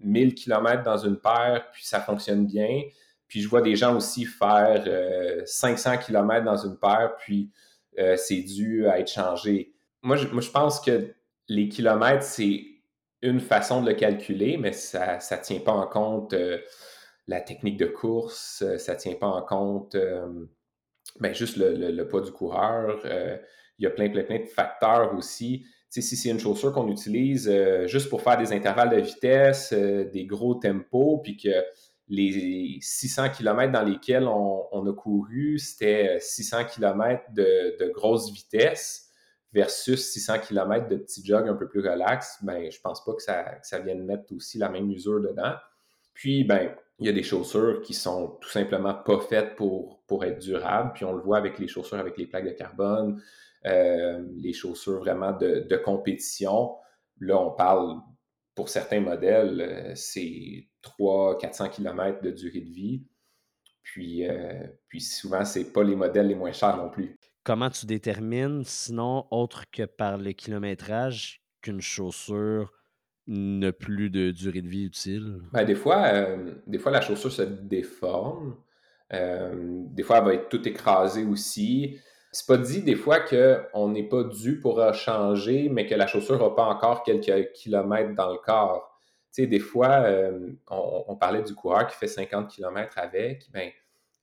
1000 0.00 0.28
euh, 0.28 0.34
km 0.34 0.82
dans 0.82 0.98
une 0.98 1.18
paire, 1.18 1.68
puis 1.72 1.84
ça 1.86 2.00
fonctionne 2.00 2.46
bien. 2.46 2.82
Puis 3.28 3.42
je 3.42 3.48
vois 3.48 3.62
des 3.62 3.76
gens 3.76 3.96
aussi 3.96 4.24
faire 4.24 4.84
500 5.46 5.90
euh, 5.90 5.96
km 5.98 6.44
dans 6.44 6.56
une 6.56 6.76
paire, 6.76 7.14
puis 7.18 7.48
c'est 8.16 8.40
dû 8.40 8.86
à 8.86 8.98
être 8.98 9.10
changé. 9.10 9.74
Moi 10.02 10.16
je, 10.16 10.50
pense 10.50 10.80
que 10.80 11.14
les 11.48 11.68
kilomètres, 11.68 12.22
c'est 12.24 12.64
une 13.22 13.40
façon 13.40 13.82
de 13.82 13.90
le 13.90 13.94
calculer, 13.94 14.56
mais 14.56 14.72
ça 14.72 15.18
ne 15.18 15.42
tient 15.42 15.60
pas 15.60 15.72
en 15.72 15.86
compte 15.86 16.34
la 17.28 17.40
technique 17.40 17.76
de 17.76 17.86
course, 17.86 18.64
ça 18.78 18.94
ne 18.94 18.98
tient 18.98 19.14
pas 19.14 19.28
en 19.28 19.42
compte 19.42 19.96
ben, 21.20 21.34
juste 21.34 21.56
le, 21.56 22.02
poids 22.04 22.22
du 22.22 22.32
coureur. 22.32 23.00
il 23.78 23.84
y 23.84 23.86
a 23.86 23.90
plein, 23.90 24.08
plein, 24.08 24.22
de 24.22 24.46
facteurs 24.46 25.14
aussi 25.16 25.64
si 26.00 26.16
c'est 26.16 26.30
une 26.30 26.40
chaussure 26.40 26.72
qu'on 26.72 26.88
utilise 26.88 27.48
euh, 27.48 27.86
juste 27.86 28.08
pour 28.08 28.22
faire 28.22 28.38
des 28.38 28.52
intervalles 28.52 28.90
de 28.90 29.00
vitesse, 29.00 29.74
euh, 29.74 30.08
des 30.10 30.24
gros 30.24 30.54
tempos, 30.54 31.18
puis 31.22 31.36
que 31.36 31.50
les 32.12 32.78
600 32.82 33.30
km 33.30 33.72
dans 33.72 33.82
lesquels 33.82 34.28
on, 34.28 34.86
a 34.86 34.92
couru, 34.92 35.58
c'était 35.58 36.18
600 36.20 36.66
km 36.66 37.24
de, 37.32 37.82
de 37.82 37.90
grosse 37.90 38.30
vitesse 38.30 39.10
versus 39.52 40.12
600 40.12 40.40
km 40.40 40.88
de 40.88 40.96
petits 40.96 41.24
jogs 41.24 41.48
un 41.48 41.54
peu 41.54 41.68
plus 41.68 41.80
relax, 41.80 42.38
ben, 42.42 42.70
je 42.70 42.80
pense 42.80 43.04
pas 43.04 43.14
que 43.14 43.22
ça, 43.22 43.78
vienne 43.80 44.04
mettre 44.04 44.32
aussi 44.34 44.58
la 44.58 44.68
même 44.68 44.86
mesure 44.86 45.20
dedans. 45.20 45.54
Puis, 46.14 46.44
ben, 46.44 46.74
il 46.98 47.06
y 47.06 47.08
a 47.08 47.12
des 47.12 47.22
chaussures 47.22 47.80
qui 47.82 47.94
sont 47.94 48.38
tout 48.40 48.50
simplement 48.50 48.94
pas 48.94 49.20
faites 49.20 49.56
pour, 49.56 50.00
être 50.22 50.40
durables. 50.40 50.92
Puis 50.92 51.06
on 51.06 51.14
le 51.14 51.22
voit 51.22 51.38
avec 51.38 51.58
les 51.58 51.66
chaussures 51.66 51.98
avec 51.98 52.18
les 52.18 52.26
plaques 52.26 52.44
de 52.44 52.50
carbone, 52.50 53.22
euh, 53.64 54.22
les 54.36 54.52
chaussures 54.52 54.98
vraiment 54.98 55.32
de, 55.32 55.76
compétition. 55.82 56.76
Là, 57.18 57.38
on 57.38 57.50
parle, 57.50 57.96
pour 58.54 58.68
certains 58.68 59.00
modèles, 59.00 59.60
euh, 59.60 59.92
c'est 59.94 60.68
300-400 60.82 61.70
km 61.70 62.22
de 62.22 62.30
durée 62.30 62.60
de 62.60 62.70
vie. 62.70 63.02
Puis, 63.82 64.28
euh, 64.28 64.62
puis 64.88 65.00
souvent, 65.00 65.44
ce 65.44 65.60
pas 65.60 65.82
les 65.82 65.96
modèles 65.96 66.28
les 66.28 66.34
moins 66.34 66.52
chers 66.52 66.76
non 66.76 66.88
plus. 66.88 67.16
Comment 67.44 67.70
tu 67.70 67.86
détermines, 67.86 68.62
sinon, 68.64 69.26
autre 69.30 69.64
que 69.70 69.84
par 69.84 70.18
le 70.18 70.32
kilométrage, 70.32 71.42
qu'une 71.60 71.80
chaussure 71.80 72.72
n'a 73.26 73.72
plus 73.72 74.10
de 74.10 74.30
durée 74.30 74.62
de 74.62 74.68
vie 74.68 74.84
utile? 74.84 75.40
Ben, 75.52 75.64
des, 75.64 75.74
fois, 75.74 76.12
des 76.66 76.78
fois, 76.78 76.92
la 76.92 77.00
chaussure 77.00 77.32
se 77.32 77.42
déforme. 77.42 78.56
des 79.10 80.02
fois, 80.04 80.18
elle 80.18 80.24
va 80.24 80.34
être 80.34 80.48
toute 80.48 80.66
écrasée 80.66 81.24
aussi. 81.24 81.98
C'est 82.30 82.46
pas 82.46 82.56
dit 82.56 82.82
des 82.82 82.94
fois 82.94 83.20
qu'on 83.20 83.88
n'est 83.88 84.08
pas 84.08 84.22
dû 84.22 84.60
pour 84.60 84.80
changer, 84.94 85.68
mais 85.68 85.86
que 85.86 85.94
la 85.94 86.06
chaussure 86.06 86.38
n'a 86.38 86.50
pas 86.50 86.64
encore 86.64 87.02
quelques 87.02 87.52
kilomètres 87.52 88.14
dans 88.14 88.32
le 88.32 88.38
corps. 88.38 88.91
Des 89.36 89.58
fois, 89.58 90.02
euh, 90.04 90.50
on, 90.68 91.16
parlait 91.16 91.42
du 91.42 91.54
coureur 91.54 91.86
qui 91.86 91.96
fait 91.96 92.06
50 92.06 92.50
km 92.50 92.98
avec, 92.98 93.50
ben, 93.52 93.70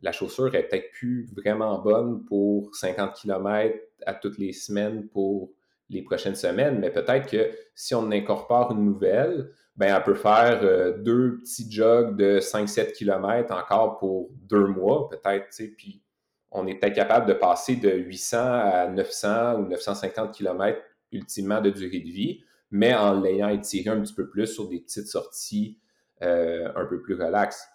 la 0.02 0.12
chaussure 0.12 0.54
est 0.56 0.64
peut-être 0.64 0.92
plus 0.92 1.28
vraiment 1.36 1.80
bonne 1.80 2.24
pour 2.26 2.74
50 2.76 3.14
km 3.16 3.76
à 4.06 4.14
toutes 4.14 4.38
les 4.38 4.54
semaines 4.54 5.08
pour 5.08 5.52
les 5.90 6.04
prochaines 6.04 6.36
semaines, 6.36 6.80
mais 6.80 6.92
peut-être 6.92 7.30
que 7.30 7.50
si 7.74 7.96
on 7.96 8.12
incorpore 8.12 8.72
une 8.72 8.86
nouvelle, 8.86 9.52
ben, 9.76 10.00
peut 10.02 10.14
faire 10.14 10.60
euh, 10.62 10.98
deux 10.98 11.38
petits 11.38 11.72
jogs 11.72 12.16
de 12.16 12.40
5-7 12.40 12.94
km 12.94 13.54
encore 13.54 13.98
pour 13.98 14.30
deux 14.32 14.68
mois, 14.68 15.10
peut-être, 15.10 15.50
tu 15.50 15.70
puis 15.70 16.04
on 16.52 16.68
était 16.68 16.92
capable 16.92 17.28
de 17.28 17.34
passer 17.34 17.76
de 17.76 17.90
800 17.90 18.38
à 18.38 18.88
900 18.88 19.60
ou 19.60 19.68
950 19.68 20.34
km 20.34 20.80
ultimement 21.12 21.62
de 21.62 21.70
durée 21.70 22.00
de 22.00 22.10
vie, 22.10 22.44
mais 22.72 22.94
en 22.94 23.20
l'ayant 23.20 23.50
étiré 23.50 23.90
un 23.90 24.02
petit 24.02 24.14
peu 24.14 24.30
plus 24.30 24.48
sur 24.48 24.68
des 24.68 24.80
petites 24.80 25.08
sorties 25.08 25.80
euh, 26.22 26.72
un 26.76 26.86
peu 26.86 27.02
plus 27.02 27.16
relaxes. 27.16 27.68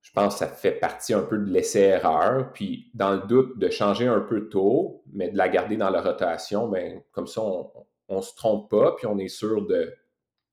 Je 0.00 0.12
pense 0.12 0.34
que 0.34 0.38
ça 0.40 0.46
fait 0.46 0.72
partie 0.72 1.14
un 1.14 1.22
peu 1.22 1.36
de 1.36 1.50
l'essai-erreur. 1.50 2.52
Puis, 2.52 2.90
dans 2.94 3.12
le 3.12 3.26
doute 3.26 3.58
de 3.58 3.68
changer 3.70 4.06
un 4.06 4.20
peu 4.20 4.48
tôt, 4.48 5.02
mais 5.12 5.30
de 5.30 5.36
la 5.36 5.48
garder 5.48 5.76
dans 5.76 5.90
la 5.90 6.00
rotation, 6.00 6.68
ben, 6.68 7.02
comme 7.10 7.26
ça, 7.26 7.42
on 7.42 8.16
ne 8.16 8.20
se 8.20 8.34
trompe 8.36 8.70
pas, 8.70 8.94
puis 8.96 9.06
on 9.06 9.18
est 9.18 9.28
sûr 9.28 9.66
de 9.66 9.92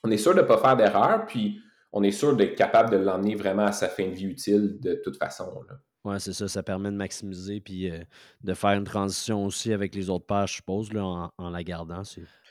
on 0.03 0.11
est 0.11 0.17
sûr 0.17 0.33
de 0.35 0.41
ne 0.41 0.45
pas 0.45 0.57
faire 0.57 0.75
d'erreur, 0.75 1.25
puis 1.25 1.61
on 1.93 2.03
est 2.03 2.11
sûr 2.11 2.35
d'être 2.35 2.55
capable 2.55 2.89
de 2.89 2.97
l'emmener 2.97 3.35
vraiment 3.35 3.65
à 3.65 3.71
sa 3.71 3.87
fin 3.87 4.07
de 4.07 4.13
vie 4.13 4.25
utile 4.25 4.79
de 4.79 4.95
toute 4.95 5.17
façon. 5.17 5.63
Là. 5.69 5.75
Ouais, 6.03 6.19
c'est 6.19 6.33
ça. 6.33 6.47
Ça 6.47 6.63
permet 6.63 6.91
de 6.91 6.97
maximiser 6.97 7.61
puis 7.61 7.89
euh, 7.89 7.99
de 8.41 8.53
faire 8.53 8.71
une 8.71 8.83
transition 8.83 9.45
aussi 9.45 9.71
avec 9.71 9.95
les 9.95 10.09
autres 10.09 10.25
pages, 10.25 10.51
je 10.51 10.55
suppose, 10.57 10.91
là, 10.91 11.31
en, 11.37 11.49
la 11.49 11.63
gardant. 11.63 12.01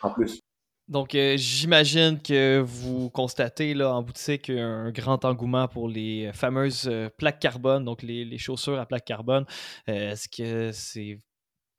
En 0.01 0.11
plus. 0.11 0.40
Donc, 0.92 1.14
euh, 1.14 1.38
j'imagine 1.38 2.20
que 2.20 2.61
vous 2.61 3.09
constatez 3.09 3.72
là, 3.72 3.94
en 3.94 4.02
boutique 4.02 4.50
un 4.50 4.90
grand 4.90 5.24
engouement 5.24 5.66
pour 5.66 5.88
les 5.88 6.31
fameuses 6.35 6.87
euh, 6.87 7.09
plaques 7.16 7.38
carbone, 7.38 7.83
donc 7.87 8.02
les, 8.02 8.37
chaussures 8.37 8.78
à 8.78 8.85
plaques 8.85 9.07
carbone. 9.07 9.46
Est-ce 9.87 10.28
que 10.28 10.70
c'est 10.70 11.18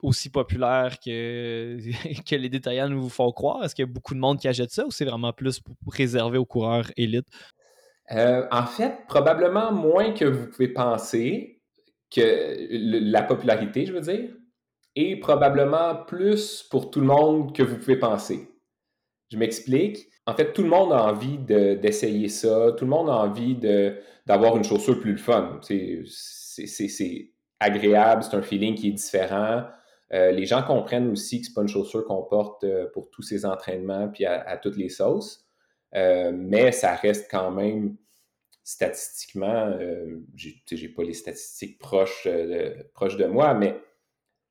aussi 0.02 0.32
populaire 0.32 0.98
que, 1.06 1.78
les 2.32 2.50
détaillants 2.50 2.90
nous 2.90 3.08
font 3.08 3.32
croire? 3.32 3.64
Est-ce 3.64 3.76
qu'il 3.76 3.86
y 3.86 3.88
a 3.88 3.92
beaucoup 3.92 4.16
de 4.16 4.20
monde 4.20 4.40
qui 4.40 4.48
achète 4.48 4.72
ça 4.72 4.84
ou 4.84 4.90
c'est 4.90 5.06
vraiment 5.06 5.32
plus 5.32 5.62
réservé 5.86 6.40
aux 6.40 6.46
coureurs 6.46 6.90
élites? 6.98 7.28
en 8.10 8.66
fait, 8.66 9.06
probablement 9.08 9.72
moins 9.72 10.12
que 10.14 10.26
vous 10.26 10.48
pouvez 10.48 10.70
penser 10.70 11.62
que 12.10 12.68
la 12.72 13.22
popularité, 13.22 13.86
je 13.86 13.94
veux 13.94 14.02
dire, 14.02 14.32
est 14.96 15.18
probablement 15.18 16.04
plus 16.04 16.64
pour 16.64 16.90
tout 16.90 17.00
le 17.00 17.06
monde 17.06 17.56
que 17.56 17.62
vous 17.62 17.78
pouvez 17.78 17.98
penser. 17.98 18.53
Je 19.34 19.38
m'explique. 19.40 20.10
En 20.28 20.36
fait, 20.36 20.54
tout 20.54 20.62
le 20.62 20.70
monde 20.70 20.94
a 20.94 21.06
envie 21.06 21.40
d'essayer 21.40 22.30
ça. 22.30 22.72
Tout 22.78 22.86
le 22.86 22.92
monde 22.92 23.10
a 23.10 23.14
envie 23.14 23.56
d'avoir 24.28 24.56
une 24.56 24.64
chaussure 24.64 25.00
plus 25.00 25.18
fun. 25.18 25.60
C'est 25.64 27.32
agréable, 27.60 28.24
c'est 28.24 28.36
un 28.36 28.44
feeling 28.44 28.76
qui 28.76 28.90
est 28.90 28.92
différent. 28.92 29.64
Euh, 30.14 30.30
les 30.30 30.46
gens 30.46 30.62
comprennent 30.62 31.10
aussi 31.10 31.42
que 31.42 31.48
ce 31.48 31.52
n'est 31.52 31.56
pas 31.56 31.62
une 31.64 31.68
chaussure 31.68 32.06
qu'on 32.06 32.22
porte 32.22 32.64
euh, 32.64 32.86
pour 32.94 33.10
tous 33.10 33.24
ces 33.24 33.44
entraînements 33.44 34.08
puis 34.10 34.26
à, 34.26 34.56
toutes 34.58 34.78
les 34.78 34.90
sauces. 34.90 35.48
Euh, 35.96 36.32
mais 36.32 36.72
ça 36.72 36.94
reste 36.94 37.28
quand 37.32 37.50
même 37.50 37.96
statistiquement, 38.64 39.76
je 40.36 40.50
n'ai 40.76 40.90
pas 40.90 41.04
les 41.04 41.14
statistiques 41.14 41.80
proches, 41.80 42.28
de, 42.28 42.88
proches 42.94 43.18
de 43.18 43.26
moi, 43.26 43.56
mais 43.56 43.76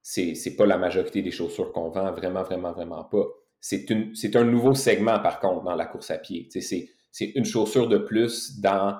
c'est 0.03 0.33
n'est 0.45 0.57
pas 0.57 0.66
la 0.66 0.77
majorité 0.77 1.23
des 1.23 1.31
chaussures 1.31 1.71
qu'on 1.71 1.88
vend, 1.88 2.11
vraiment, 2.11 2.42
vraiment, 2.42 2.73
vraiment 2.73 3.05
pas. 3.05 3.25
C'est 3.62 4.37
un 4.37 4.44
nouveau 4.44 4.75
segment, 4.75 5.20
par 5.20 5.38
contre, 5.38 5.62
dans 5.62 5.77
la 5.77 5.87
course 5.87 6.11
à 6.11 6.18
pied. 6.18 6.48
C'est 6.51 7.25
une 7.37 7.44
chaussure 7.44 7.88
de 7.88 7.96
plus 7.96 8.61
dans 8.61 8.98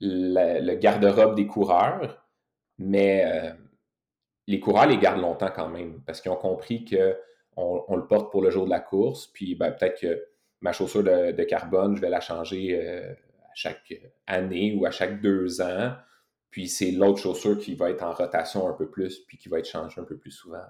le 0.00 0.74
garde-robe 0.76 1.34
des 1.34 1.46
coureurs, 1.46 2.24
mais 2.78 3.24
euh, 3.26 3.52
les 4.46 4.60
coureurs 4.60 4.86
les 4.86 4.98
gardent 4.98 5.22
longtemps 5.22 5.50
quand 5.54 5.68
même, 5.68 6.02
parce 6.06 6.20
qu'ils 6.20 6.30
ont 6.30 6.36
compris 6.36 6.84
qu'on 6.84 7.84
on 7.88 7.96
le 7.96 8.06
porte 8.06 8.30
pour 8.30 8.42
le 8.42 8.50
jour 8.50 8.66
de 8.66 8.70
la 8.70 8.80
course, 8.80 9.26
puis 9.26 9.56
ben, 9.56 9.72
peut-être 9.72 10.00
que 10.00 10.24
ma 10.60 10.72
chaussure 10.72 11.02
de, 11.02 11.42
carbone, 11.44 11.96
je 11.96 12.00
vais 12.00 12.10
la 12.10 12.20
changer 12.20 12.80
chaque 13.54 13.92
année 14.28 14.76
ou 14.78 14.86
à 14.86 14.92
chaque 14.92 15.20
deux 15.20 15.60
ans. 15.60 15.94
Puis 16.50 16.68
c'est 16.68 16.92
l'autre 16.92 17.18
chaussure 17.18 17.58
qui 17.58 17.74
va 17.74 17.90
être 17.90 18.04
en 18.04 18.12
rotation 18.12 18.68
un 18.68 18.72
peu 18.72 18.88
plus, 18.88 19.18
puis 19.26 19.36
qui 19.36 19.48
va 19.48 19.58
être 19.58 19.68
changée 19.68 20.00
un 20.00 20.04
peu 20.04 20.16
plus 20.16 20.30
souvent. 20.30 20.64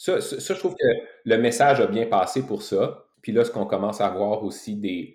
Ça, 0.00 0.18
je 0.18 0.52
trouve 0.54 0.76
que 0.76 0.86
le 1.26 1.36
message 1.36 1.78
a 1.78 1.86
bien 1.86 2.06
passé 2.06 2.46
pour 2.46 2.62
ça. 2.62 3.04
Puis 3.20 3.32
là, 3.32 3.44
ce 3.44 3.50
qu'on 3.50 3.66
commence 3.66 4.00
à 4.00 4.08
voir 4.08 4.42
aussi 4.44 4.76
des, 4.76 5.14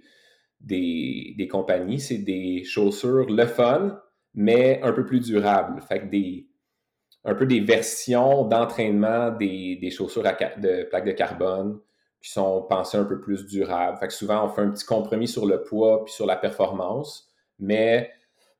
des, 0.60 1.48
compagnies, 1.50 2.00
c'est 2.00 2.19
des 2.19 2.63
chaussures 2.63 3.26
le 3.28 3.48
fun, 3.48 4.00
mais 4.36 4.80
un 4.84 4.91
peu 4.91 5.04
plus 5.04 5.21
durables. 5.21 5.82
Fait 5.82 6.02
que 6.02 6.06
des, 6.06 6.48
un 7.24 7.34
peu 7.34 7.48
des 7.48 7.62
versions 7.62 8.45
d'entraînement 8.45 9.32
des, 9.32 9.78
des, 9.78 9.89
chaussures 9.89 10.21
de 10.21 10.84
plaques 10.84 11.06
de 11.06 11.12
carbone 11.13 11.80
qui 12.21 12.30
sont 12.30 12.62
pensés 12.69 13.00
un 13.00 13.06
peu 13.06 13.19
plus 13.19 13.48
durables. 13.48 13.98
Fait 13.98 14.08
que 14.08 14.13
souvent, 14.13 14.45
on 14.45 14.50
fait 14.50 14.62
un 14.62 14.69
petit 14.69 14.86
compromis 14.86 15.28
sur 15.28 15.48
le 15.48 15.63
poids 15.63 16.06
puis 16.06 16.13
sur 16.13 16.28
la 16.28 16.36
performance, 16.36 17.34
mais 17.58 18.12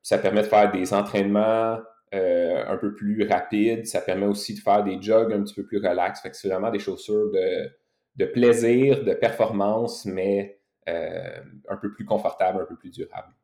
ça 0.02 0.18
permet 0.18 0.42
de 0.42 0.48
faire 0.48 0.72
des 0.72 0.92
entraînements 0.92 1.78
euh, 2.14 2.64
un 2.66 2.76
peu 2.76 2.94
plus 2.94 3.26
rapides. 3.28 3.86
Ça 3.86 4.00
permet 4.00 4.26
aussi 4.26 4.54
de 4.54 4.60
faire 4.60 4.84
des 4.84 5.00
jogs 5.02 5.32
un 5.32 5.42
petit 5.42 5.54
peu 5.54 5.64
plus 5.64 5.78
relax. 5.78 6.20
Fait 6.20 6.30
que 6.30 6.36
c'est 6.36 6.48
vraiment 6.48 6.70
des 6.70 6.78
chaussures 6.78 7.32
de, 7.32 8.24
plaisir, 8.26 9.02
de 9.02 9.12
performance, 9.14 10.06
mais 10.06 10.60
euh, 10.88 11.40
un 11.68 11.76
peu 11.76 11.92
plus 11.92 12.04
confortable, 12.04 12.60
un 12.62 12.64
peu 12.64 12.76
plus 12.76 12.90
durable. 12.90 13.34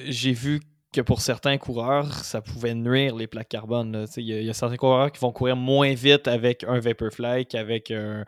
J'ai 0.00 0.32
vu 0.32 0.60
que 0.92 1.00
pour 1.00 1.20
certains 1.20 1.58
coureurs, 1.58 2.12
ça 2.14 2.40
pouvait 2.40 2.74
nuire 2.74 3.16
les 3.16 3.26
plaques 3.26 3.48
carbone. 3.48 4.06
Il 4.16 4.24
y, 4.24 4.48
a 4.48 4.54
certains 4.54 4.76
coureurs 4.76 5.10
qui 5.10 5.20
vont 5.20 5.32
courir 5.32 5.56
moins 5.56 5.92
vite 5.92 6.28
avec 6.28 6.62
un 6.62 6.78
Vaporfly 6.78 7.46
qu'avec 7.46 7.90
un, 7.90 8.24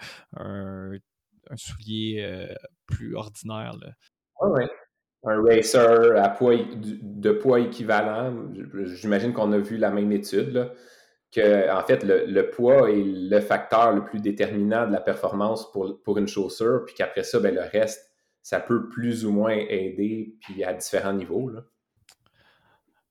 soulier 1.54 2.24
euh, 2.24 2.52
plus 2.86 3.14
ordinaire. 3.14 3.76
Oui, 4.40 4.64
Un 5.28 5.42
racer 5.42 6.16
à 6.16 6.28
poids, 6.28 6.54
de 6.76 7.30
poids 7.32 7.60
équivalent, 7.60 8.32
j'imagine 8.94 9.32
qu'on 9.32 9.52
a 9.52 9.58
vu 9.58 9.76
la 9.76 9.90
même 9.90 10.12
étude, 10.12 10.70
que 11.32 11.70
en 11.70 11.82
fait, 11.82 12.04
le, 12.04 12.42
poids 12.50 12.90
est 12.90 13.02
le 13.04 13.40
facteur 13.40 13.92
le 13.92 14.04
plus 14.04 14.20
déterminant 14.20 14.86
de 14.86 14.92
la 14.92 15.00
performance 15.00 15.70
pour, 15.72 16.00
pour 16.02 16.18
une 16.18 16.28
chaussure, 16.28 16.84
puis 16.86 16.94
qu'après 16.94 17.24
ça, 17.24 17.40
ben, 17.40 17.54
le 17.54 17.62
reste, 17.62 18.08
ça 18.42 18.60
peut 18.60 18.88
plus 18.88 19.26
ou 19.26 19.32
moins 19.32 19.56
aider, 19.56 20.36
puis 20.40 20.62
à 20.62 20.72
différents 20.72 21.12
niveaux. 21.12 21.48
Là. 21.48 21.62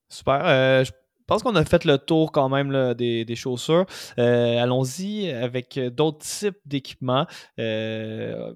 Super. 0.08 0.42
Euh, 0.46 0.84
je 0.86 0.92
pense 1.28 1.44
qu'on 1.44 1.56
a 1.56 1.66
fait 1.66 1.84
le 1.84 1.98
tour 1.98 2.32
quand 2.32 2.50
même 2.50 2.94
des, 2.94 3.36
chaussures. 3.36 3.86
Euh, 4.18 4.58
allons-y 4.58 5.30
avec 5.32 5.78
d'autres 5.78 6.20
types 6.20 6.60
d'équipements. 6.66 7.26
Euh, 7.60 8.54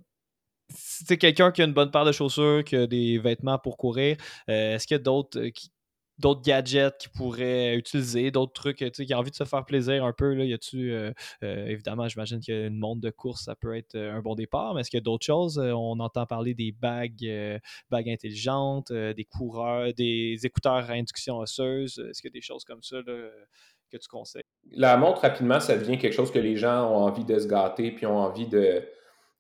si 0.69 1.05
tu 1.05 1.17
quelqu'un 1.17 1.51
qui 1.51 1.61
a 1.61 1.65
une 1.65 1.73
bonne 1.73 1.91
paire 1.91 2.05
de 2.05 2.11
chaussures, 2.11 2.63
qui 2.63 2.75
a 2.75 2.87
des 2.87 3.17
vêtements 3.17 3.57
pour 3.57 3.77
courir, 3.77 4.17
est-ce 4.47 4.85
qu'il 4.87 4.95
y 4.95 4.99
a 4.99 5.03
d'autres 5.03 5.47
qui, 5.47 5.71
d'autres 6.19 6.41
gadgets 6.41 6.97
qu'ils 6.97 7.11
pourraient 7.11 7.75
utiliser, 7.75 8.29
d'autres 8.29 8.53
trucs, 8.53 8.77
tu 8.77 8.89
sais, 8.93 9.05
qui 9.05 9.13
ont 9.15 9.19
envie 9.19 9.31
de 9.31 9.35
se 9.35 9.45
faire 9.45 9.65
plaisir 9.65 10.03
un 10.03 10.13
peu. 10.13 10.33
Là, 10.33 10.43
y 10.43 10.53
a-tu, 10.53 10.91
euh, 10.91 11.11
euh, 11.43 11.65
évidemment, 11.67 12.07
j'imagine 12.07 12.41
qu'une 12.41 12.77
montre 12.77 13.01
de 13.01 13.09
course, 13.09 13.45
ça 13.45 13.55
peut 13.55 13.75
être 13.75 13.95
euh, 13.95 14.13
un 14.13 14.21
bon 14.21 14.35
départ, 14.35 14.73
mais 14.73 14.81
est-ce 14.81 14.89
qu'il 14.89 14.97
y 14.97 15.01
a 15.01 15.03
d'autres 15.03 15.25
choses? 15.25 15.57
On 15.57 15.99
entend 15.99 16.25
parler 16.25 16.53
des 16.53 16.71
bagues, 16.71 17.59
bagues 17.89 18.09
intelligentes, 18.09 18.91
des 18.91 19.25
coureurs, 19.25 19.93
des 19.93 20.37
écouteurs 20.43 20.89
à 20.89 20.93
induction 20.93 21.37
osseuse. 21.37 21.99
Est-ce 22.09 22.21
qu'il 22.21 22.29
y 22.29 22.33
a 22.33 22.37
des 22.37 22.41
choses 22.41 22.65
comme 22.65 22.83
ça 22.83 22.97
que 23.03 23.97
tu 23.97 24.07
conseilles? 24.09 24.43
La 24.71 24.97
montre, 24.97 25.21
rapidement, 25.21 25.59
ça 25.59 25.77
devient 25.77 25.97
quelque 25.97 26.13
chose 26.13 26.31
que 26.31 26.39
les 26.39 26.57
gens 26.57 26.91
ont 26.91 26.97
envie 26.97 27.23
de 27.23 27.39
se 27.39 27.47
gâter, 27.47 27.91
puis 27.91 28.05
ont 28.05 28.17
envie 28.17 28.47
de. 28.47 28.83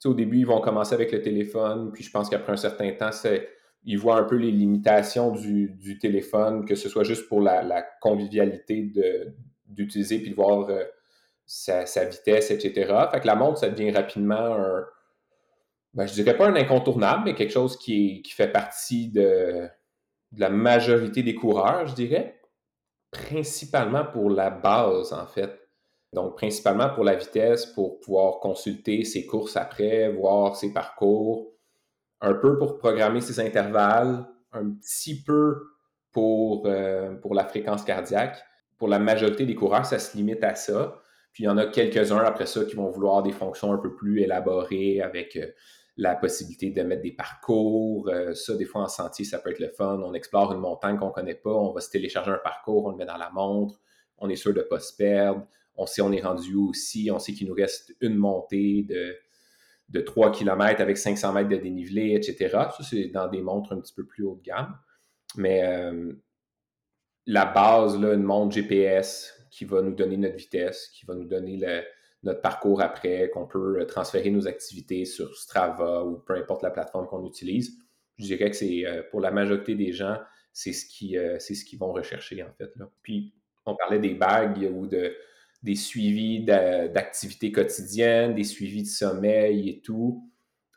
Au 0.05 0.13
début, 0.13 0.39
ils 0.39 0.47
vont 0.47 0.61
commencer 0.61 0.93
avec 0.93 1.11
le 1.11 1.21
téléphone, 1.21 1.91
puis 1.91 2.03
je 2.03 2.11
pense 2.11 2.29
qu'après 2.29 2.53
un 2.53 2.57
certain 2.57 2.91
temps, 2.91 3.11
c'est 3.11 3.49
il 3.83 3.97
voit 3.97 4.17
un 4.17 4.23
peu 4.23 4.35
les 4.35 4.51
limitations 4.51 5.31
du, 5.31 5.97
téléphone, 5.99 6.65
que 6.65 6.75
ce 6.75 6.89
soit 6.89 7.03
juste 7.03 7.27
pour 7.27 7.41
la, 7.41 7.81
convivialité 8.01 8.91
d'utiliser 9.67 10.19
puis 10.19 10.31
de 10.31 10.35
voir 10.35 10.69
euh, 10.69 10.83
sa, 11.45 12.05
vitesse, 12.05 12.51
etc. 12.51 12.93
Fait 13.11 13.21
que 13.21 13.27
la 13.27 13.35
montre, 13.35 13.59
ça 13.59 13.69
devient 13.69 13.91
rapidement 13.91 14.55
un, 14.55 14.85
ben, 15.93 16.05
je 16.05 16.13
dirais 16.13 16.37
pas 16.37 16.47
un 16.47 16.55
incontournable, 16.55 17.23
mais 17.25 17.35
quelque 17.35 17.53
chose 17.53 17.77
qui 17.77 18.23
fait 18.35 18.51
partie 18.51 19.09
de, 19.09 19.69
la 20.37 20.49
majorité 20.49 21.23
des 21.23 21.35
coureurs, 21.35 21.87
je 21.87 21.95
dirais. 21.95 22.39
Principalement 23.11 24.05
pour 24.05 24.29
la 24.29 24.51
base, 24.51 25.13
en 25.13 25.25
fait. 25.25 25.58
Donc, 26.13 26.35
principalement 26.35 26.89
pour 26.89 27.03
la 27.03 27.15
vitesse, 27.15 27.65
pour 27.67 27.99
pouvoir 27.99 28.39
consulter 28.39 29.03
ses 29.03 29.25
courses 29.25 29.55
après, 29.57 30.11
voir 30.11 30.55
ses 30.55 30.73
parcours, 30.73 31.53
un 32.21 32.33
peu 32.33 32.57
pour 32.57 32.77
programmer 32.77 33.21
ses 33.21 33.39
intervalles, 33.39 34.25
un 34.51 34.71
petit 34.71 35.21
peu 35.21 35.55
pour, 36.11 36.65
euh, 36.65 37.15
pour 37.15 37.35
la 37.35 37.45
fréquence 37.45 37.83
cardiaque. 37.83 38.43
Pour 38.77 38.87
la 38.87 38.99
majorité 38.99 39.45
des 39.45 39.55
coureurs, 39.55 39.85
ça 39.85 39.99
se 39.99 40.17
limite 40.17 40.43
à 40.43 40.55
ça. 40.55 40.99
Puis 41.33 41.43
il 41.43 41.45
y 41.47 41.49
en 41.49 41.57
a 41.57 41.67
quelques-uns 41.67 42.17
après 42.17 42.45
ça 42.45 42.63
qui 42.65 42.75
vont 42.75 42.89
vouloir 42.89 43.21
des 43.21 43.31
fonctions 43.31 43.71
un 43.71 43.77
peu 43.77 43.93
plus 43.93 44.21
élaborées 44.21 45.01
avec 45.01 45.35
euh, 45.35 45.45
la 45.97 46.15
possibilité 46.15 46.71
de 46.71 46.81
mettre 46.81 47.01
des 47.03 47.11
parcours. 47.11 48.09
Euh, 48.09 48.33
ça, 48.33 48.55
des 48.55 48.65
fois 48.65 48.81
en 48.81 48.87
sentier, 48.87 49.25
ça 49.25 49.37
peut 49.37 49.51
être 49.51 49.59
le 49.59 49.69
fun. 49.69 49.99
On 50.03 50.13
explore 50.13 50.53
une 50.53 50.59
montagne 50.59 50.97
qu'on 50.97 51.07
ne 51.07 51.13
connaît 51.13 51.35
pas, 51.35 51.53
on 51.53 51.71
va 51.71 51.81
se 51.81 51.89
télécharger 51.91 52.31
un 52.31 52.39
parcours, 52.43 52.85
on 52.85 52.91
le 52.91 52.97
met 52.97 53.05
dans 53.05 53.17
la 53.17 53.29
montre, 53.29 53.79
on 54.17 54.29
est 54.29 54.35
sûr 54.35 54.53
de 54.53 54.59
ne 54.59 54.63
pas 54.63 54.79
se 54.79 54.95
perdre. 54.95 55.45
On 55.79 55.85
sait 55.85 56.01
on 56.01 56.11
est 56.11 56.21
rendu 56.21 56.55
aussi, 56.55 57.09
on 57.11 57.19
sait 57.19 57.33
qu'il 57.33 57.47
nous 57.47 57.53
reste 57.53 57.95
une 58.01 58.15
montée 58.15 58.83
de 58.83 59.15
de 59.89 60.01
3 60.01 60.31
km 60.31 60.81
avec 60.81 60.97
500 60.97 61.33
mètres 61.33 61.49
de 61.49 61.57
dénivelé, 61.57 62.13
etc. 62.13 62.49
Ça, 62.51 62.83
c'est 62.87 63.05
dans 63.05 63.27
des 63.27 63.41
montres 63.41 63.73
un 63.73 63.79
petit 63.79 63.93
peu 63.93 64.05
plus 64.05 64.23
haut 64.23 64.35
de 64.35 64.43
gamme. 64.43 64.77
Mais 65.35 65.63
euh, 65.63 66.13
la 67.25 67.45
base, 67.45 67.99
là, 67.99 68.13
une 68.13 68.23
montre 68.23 68.53
GPS 68.53 69.33
qui 69.51 69.65
va 69.65 69.81
nous 69.81 69.95
donner 69.95 70.17
notre 70.17 70.35
vitesse, 70.35 70.89
qui 70.93 71.05
va 71.05 71.15
nous 71.15 71.25
donner 71.25 71.59
notre 72.23 72.41
parcours 72.41 72.81
après, 72.81 73.29
qu'on 73.33 73.47
peut 73.47 73.85
transférer 73.87 74.29
nos 74.29 74.47
activités 74.47 75.05
sur 75.05 75.35
Strava 75.35 76.03
ou 76.05 76.19
peu 76.19 76.35
importe 76.35 76.61
la 76.61 76.71
plateforme 76.71 77.07
qu'on 77.07 77.25
utilise. 77.25 77.77
Je 78.17 78.25
dirais 78.25 78.49
que 78.49 78.55
c'est 78.55 78.85
euh, 78.85 79.01
pour 79.09 79.21
la 79.21 79.31
majorité 79.31 79.75
des 79.75 79.91
gens, 79.91 80.17
c'est 80.53 80.73
ce 80.73 80.85
qu'ils 80.85 81.17
euh, 81.17 81.37
vont 81.79 81.93
rechercher 81.93 82.43
en 82.43 82.51
fait. 82.57 82.71
Puis 83.01 83.33
on 83.65 83.75
parlait 83.75 83.99
des 83.99 84.13
bagues 84.13 84.69
ou 84.71 84.87
de, 84.87 85.15
des 85.63 85.75
suivis 85.75 86.43
d'activités 86.43 87.51
quotidiennes, 87.51 88.33
des 88.33 88.43
suivis 88.43 88.83
de 88.83 88.87
sommeil 88.87 89.69
et 89.69 89.81
tout. 89.81 90.23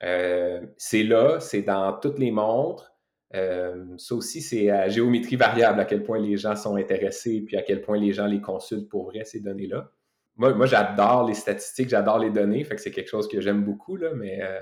Euh, 0.03 0.61
c'est 0.77 1.05
là, 1.05 1.39
c'est 1.41 1.63
dans 1.63 1.93
toutes 1.99 2.19
les 2.19 2.33
montres. 2.33 2.93
Euh, 3.35 3.87
ça 3.97 4.15
aussi, 4.15 4.43
c'est 4.43 4.71
à 4.71 4.89
géométrie 4.89 5.37
variable 5.37 5.81
à 5.81 5.85
quel 5.85 6.03
point 6.03 6.19
les 6.19 6.37
gens 6.37 6.57
sont 6.57 6.77
intéressés, 6.77 7.43
puis 7.47 7.57
à 7.57 7.63
quel 7.63 7.81
point 7.81 7.99
les 7.99 8.13
gens 8.13 8.27
les 8.27 8.41
consultent 8.41 8.89
pour 8.89 9.07
vrai, 9.07 9.25
ces 9.25 9.41
données-là. 9.41 9.91
Moi, 10.37 10.67
j'adore 10.67 11.27
les 11.27 11.35
statistiques, 11.35 11.91
j'adore 11.91 12.19
les 12.19 12.31
données, 12.31 12.65
fait 12.65 12.75
que 12.75 12.81
c'est 12.81 12.91
quelque 12.91 13.09
chose 13.09 13.29
que 13.29 13.41
j'aime 13.41 13.65
beaucoup, 13.65 13.97
là, 13.97 14.13
mais 14.15 14.43
euh, 14.43 14.59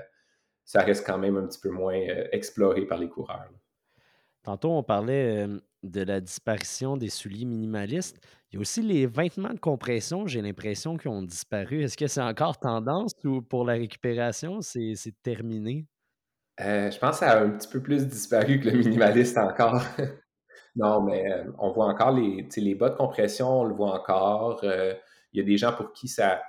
ça 0.63 0.81
reste 0.81 1.05
quand 1.05 1.17
même 1.17 1.37
un 1.37 1.47
petit 1.47 1.59
peu 1.59 1.69
moins 1.69 1.99
exploré 2.31 2.85
par 2.85 2.99
les 2.99 3.09
coureurs. 3.09 3.49
Tantôt, 4.43 4.71
on 4.71 4.83
parlait 4.83 5.47
de 5.83 6.01
la 6.01 6.19
disparition 6.19 6.97
des 6.97 7.09
souliers 7.09 7.45
minimalistes. 7.45 8.19
Il 8.51 8.55
y 8.55 8.57
a 8.57 8.61
aussi 8.61 8.81
les 8.81 9.07
vêtements 9.07 9.53
de 9.53 9.59
compression, 9.59 10.27
j'ai 10.27 10.41
l'impression 10.41 10.97
qu'ils 10.97 11.09
ont 11.09 11.23
disparu. 11.23 11.83
Est-ce 11.83 11.95
que 11.95 12.07
c'est 12.07 12.21
encore 12.21 12.59
tendance 12.59 13.13
ou 13.23 13.41
pour 13.41 13.63
la 13.63 13.73
récupération, 13.73 14.59
c'est 14.61 14.93
terminé? 15.23 15.87
Euh, 16.59 16.91
je 16.91 16.99
pense 16.99 17.19
que 17.19 17.25
ça 17.25 17.31
a 17.31 17.43
un 17.43 17.51
petit 17.51 17.69
peu 17.69 17.81
plus 17.81 18.05
disparu 18.07 18.59
que 18.59 18.69
le 18.69 18.77
minimaliste 18.77 19.37
encore. 19.37 19.81
non, 20.75 21.01
mais 21.01 21.31
euh, 21.31 21.49
on 21.59 21.71
voit 21.71 21.85
encore 21.85 22.11
les, 22.11 22.45
les 22.57 22.75
bas 22.75 22.89
de 22.89 22.95
compression, 22.95 23.61
on 23.61 23.63
le 23.63 23.73
voit 23.73 23.97
encore. 23.97 24.59
Euh, 24.65 24.95
il 25.31 25.39
y 25.39 25.41
a 25.41 25.45
des 25.45 25.57
gens 25.57 25.71
pour 25.71 25.93
qui 25.93 26.09
ça, 26.09 26.41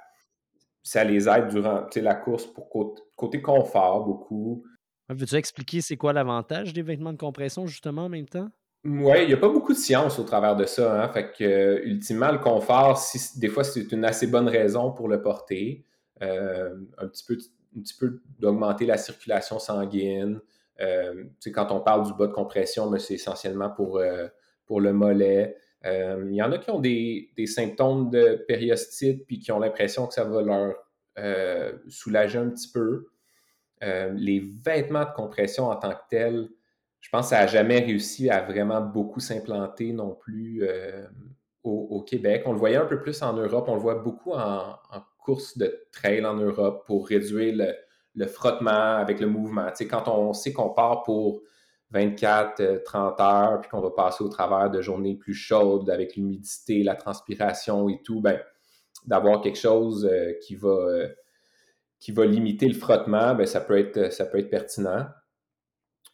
ça 0.82 1.04
les 1.04 1.28
aide 1.28 1.48
durant 1.48 1.86
la 1.94 2.14
course 2.16 2.46
pour 2.46 2.68
côté 3.16 3.40
confort 3.40 4.04
beaucoup. 4.04 4.64
Veux-tu 5.08 5.36
expliquer 5.36 5.80
c'est 5.80 5.96
quoi 5.96 6.12
l'avantage 6.12 6.72
des 6.72 6.82
vêtements 6.82 7.12
de 7.12 7.18
compression 7.18 7.66
justement 7.68 8.06
en 8.06 8.08
même 8.08 8.28
temps? 8.28 8.48
Oui, 8.84 9.22
il 9.22 9.28
n'y 9.28 9.32
a 9.32 9.36
pas 9.36 9.48
beaucoup 9.48 9.72
de 9.72 9.78
science 9.78 10.18
au 10.18 10.24
travers 10.24 10.56
de 10.56 10.64
ça. 10.64 11.02
Hein. 11.02 11.08
Fait 11.08 11.30
que, 11.30 11.44
euh, 11.44 11.80
ultimement, 11.84 12.32
le 12.32 12.38
confort, 12.38 12.98
si, 12.98 13.38
des 13.38 13.48
fois, 13.48 13.62
c'est 13.62 13.92
une 13.92 14.04
assez 14.04 14.26
bonne 14.26 14.48
raison 14.48 14.90
pour 14.90 15.08
le 15.08 15.22
porter. 15.22 15.84
Euh, 16.22 16.74
un 16.98 17.06
petit 17.08 17.24
peu, 17.24 17.38
un 17.76 17.80
petit 17.80 17.94
peu 17.94 18.20
d'augmenter 18.38 18.86
la 18.86 18.96
circulation 18.96 19.58
sanguine. 19.58 20.40
Euh, 20.80 21.24
quand 21.54 21.70
on 21.70 21.80
parle 21.80 22.06
du 22.06 22.14
bas 22.14 22.26
de 22.26 22.32
compression, 22.32 22.90
mais 22.90 22.98
c'est 22.98 23.14
essentiellement 23.14 23.70
pour, 23.70 23.98
euh, 23.98 24.28
pour 24.66 24.80
le 24.80 24.92
mollet. 24.92 25.56
Il 25.84 26.34
y 26.34 26.42
en 26.42 26.52
a 26.52 26.58
qui 26.58 26.70
ont 26.70 26.78
des, 26.78 27.30
des, 27.36 27.46
symptômes 27.46 28.08
de 28.10 28.44
périostite 28.46 29.26
puis 29.26 29.40
qui 29.40 29.50
ont 29.50 29.58
l'impression 29.58 30.06
que 30.06 30.14
ça 30.14 30.22
va 30.22 30.40
leur 30.40 30.74
soulager 31.88 32.38
un 32.38 32.50
petit 32.50 32.70
peu. 32.70 33.08
les 33.80 34.48
vêtements 34.64 35.04
de 35.04 35.12
compression 35.12 35.70
en 35.70 35.76
tant 35.76 35.90
que 35.90 36.02
tels, 36.08 36.48
je 37.02 37.08
pense 37.10 37.26
que 37.26 37.30
ça 37.30 37.40
n'a 37.40 37.46
jamais 37.48 37.80
réussi 37.80 38.30
à 38.30 38.40
vraiment 38.40 38.80
beaucoup 38.80 39.20
s'implanter 39.20 39.92
non 39.92 40.14
plus 40.14 40.62
euh, 40.62 41.04
au, 41.64 42.00
Québec. 42.02 42.44
On 42.46 42.52
le 42.52 42.58
voyait 42.58 42.76
un 42.76 42.86
peu 42.86 43.00
plus 43.00 43.22
en 43.22 43.32
Europe. 43.34 43.66
On 43.68 43.74
le 43.74 43.80
voit 43.80 43.96
beaucoup 43.96 44.32
en, 44.32 44.78
course 45.18 45.56
de 45.56 45.86
trail 45.92 46.24
en 46.24 46.34
Europe 46.34 46.84
pour 46.86 47.06
réduire 47.06 47.74
le, 48.14 48.26
frottement 48.26 48.96
avec 48.96 49.20
le 49.20 49.26
mouvement. 49.26 49.66
Tu 49.70 49.78
sais, 49.78 49.86
quand 49.86 50.08
on 50.08 50.32
sait 50.32 50.52
qu'on 50.52 50.70
part 50.70 51.02
pour 51.02 51.42
24, 51.90 52.82
30 52.84 53.20
euh, 53.20 53.22
heures, 53.22 53.60
puis 53.60 53.70
qu'on 53.70 53.80
va 53.80 53.90
passer 53.90 54.24
au 54.24 54.28
travers 54.28 54.70
de 54.70 54.80
journées 54.80 55.16
plus 55.16 55.34
chaudes 55.34 55.90
avec 55.90 56.16
l'humidité, 56.16 56.82
la 56.82 56.94
transpiration 56.94 57.88
et 57.88 58.00
tout, 58.02 58.20
ben, 58.20 58.40
d'avoir 59.06 59.40
quelque 59.40 59.58
chose 59.58 60.08
euh, 60.10 60.32
qui, 60.40 60.54
va, 60.54 60.88
qui 61.98 62.12
va 62.12 62.26
limiter 62.26 62.68
le 62.68 62.74
frottement, 62.74 63.34
ben, 63.34 63.46
ça, 63.46 63.60
peut 63.60 63.78
être, 63.78 64.12
ça 64.12 64.24
peut 64.24 64.38
être 64.38 64.50
pertinent. 64.50 65.06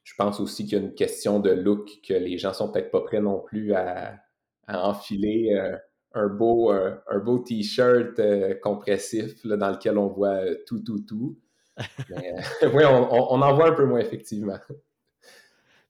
Je 0.09 0.15
pense 0.15 0.41
aussi 0.41 0.65
qu'il 0.65 0.79
y 0.79 0.81
a 0.81 0.85
une 0.85 0.95
question 0.95 1.39
de 1.39 1.51
look 1.51 2.01
que 2.03 2.15
les 2.15 2.39
gens 2.39 2.55
sont 2.55 2.73
peut-être 2.73 2.91
pas 2.91 3.03
prêts 3.03 3.21
non 3.21 3.41
plus 3.41 3.75
à, 3.75 4.19
enfiler 4.67 5.51
euh, 5.53 5.77
un 6.15 6.29
beau, 6.29 6.73
euh, 6.73 6.97
un 7.09 7.19
beau 7.19 7.39
t-shirt 7.41 8.19
euh, 8.19 8.55
compressif 8.55 9.47
dans 9.47 9.71
lequel 9.71 9.99
on 9.99 10.07
voit 10.07 10.41
tout, 10.67 10.81
tout, 10.81 11.01
tout. 11.01 11.39
oui, 12.09 12.85
on, 12.87 13.43
en 13.43 13.55
voit 13.55 13.69
un 13.69 13.75
peu 13.75 13.85
moins, 13.85 13.99
effectivement. 13.99 14.59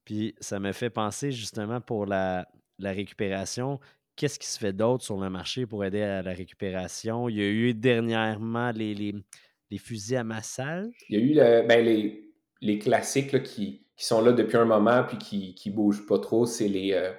Puis 0.04 0.34
ça 0.40 0.58
me 0.58 0.72
fait 0.72 0.90
penser 0.90 1.30
justement 1.30 1.80
pour 1.80 2.04
la, 2.04 2.48
récupération. 2.80 3.78
Qu'est-ce 4.16 4.40
qui 4.40 4.48
se 4.48 4.58
fait 4.58 4.72
d'autre 4.72 5.04
sur 5.04 5.20
le 5.20 5.30
marché 5.30 5.64
pour 5.64 5.84
aider 5.84 6.02
à 6.02 6.22
la 6.22 6.32
récupération? 6.32 7.28
Il 7.28 7.36
y 7.36 7.40
a 7.40 7.48
eu 7.48 7.72
dernièrement 7.72 8.72
les, 8.72 8.94
les, 8.94 9.78
fusils 9.78 10.16
à 10.16 10.24
massage? 10.24 10.92
Il 11.08 11.20
y 11.20 11.40
a 11.40 11.62
eu 11.62 11.66
ben, 11.68 11.84
les, 11.84 12.32
les 12.60 12.78
classiques 12.80 13.44
qui, 13.44 13.84
qui 13.98 14.06
sont 14.06 14.22
là 14.22 14.32
depuis 14.32 14.56
un 14.56 14.64
moment 14.64 15.04
puis 15.04 15.18
qui, 15.18 15.54
qui 15.54 15.70
bougent 15.70 16.06
pas 16.06 16.18
trop, 16.18 16.46
c'est 16.46 16.68
les, 16.68 16.92
euh, 16.92 17.12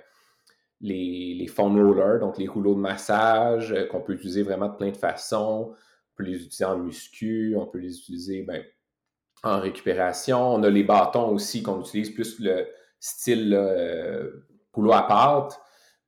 les, 0.81 1.35
les 1.37 1.47
foam 1.47 1.77
rollers, 1.77 2.19
donc 2.19 2.37
les 2.37 2.47
rouleaux 2.47 2.73
de 2.73 2.79
massage, 2.79 3.75
qu'on 3.91 4.01
peut 4.01 4.13
utiliser 4.13 4.43
vraiment 4.43 4.69
de 4.69 4.77
plein 4.77 4.89
de 4.89 4.97
façons. 4.97 5.75
On 5.75 6.15
peut 6.15 6.23
les 6.23 6.37
utiliser 6.37 6.65
en 6.65 6.77
muscu, 6.77 7.55
on 7.57 7.67
peut 7.67 7.79
les 7.79 7.99
utiliser 7.99 8.43
ben, 8.43 8.63
en 9.43 9.59
récupération. 9.59 10.39
On 10.39 10.63
a 10.63 10.69
les 10.69 10.83
bâtons 10.83 11.29
aussi 11.29 11.61
qu'on 11.61 11.81
utilise 11.81 12.11
plus 12.11 12.39
le 12.39 12.65
style 12.99 13.55
rouleau 14.73 14.93
à 14.93 15.03
pâte 15.03 15.59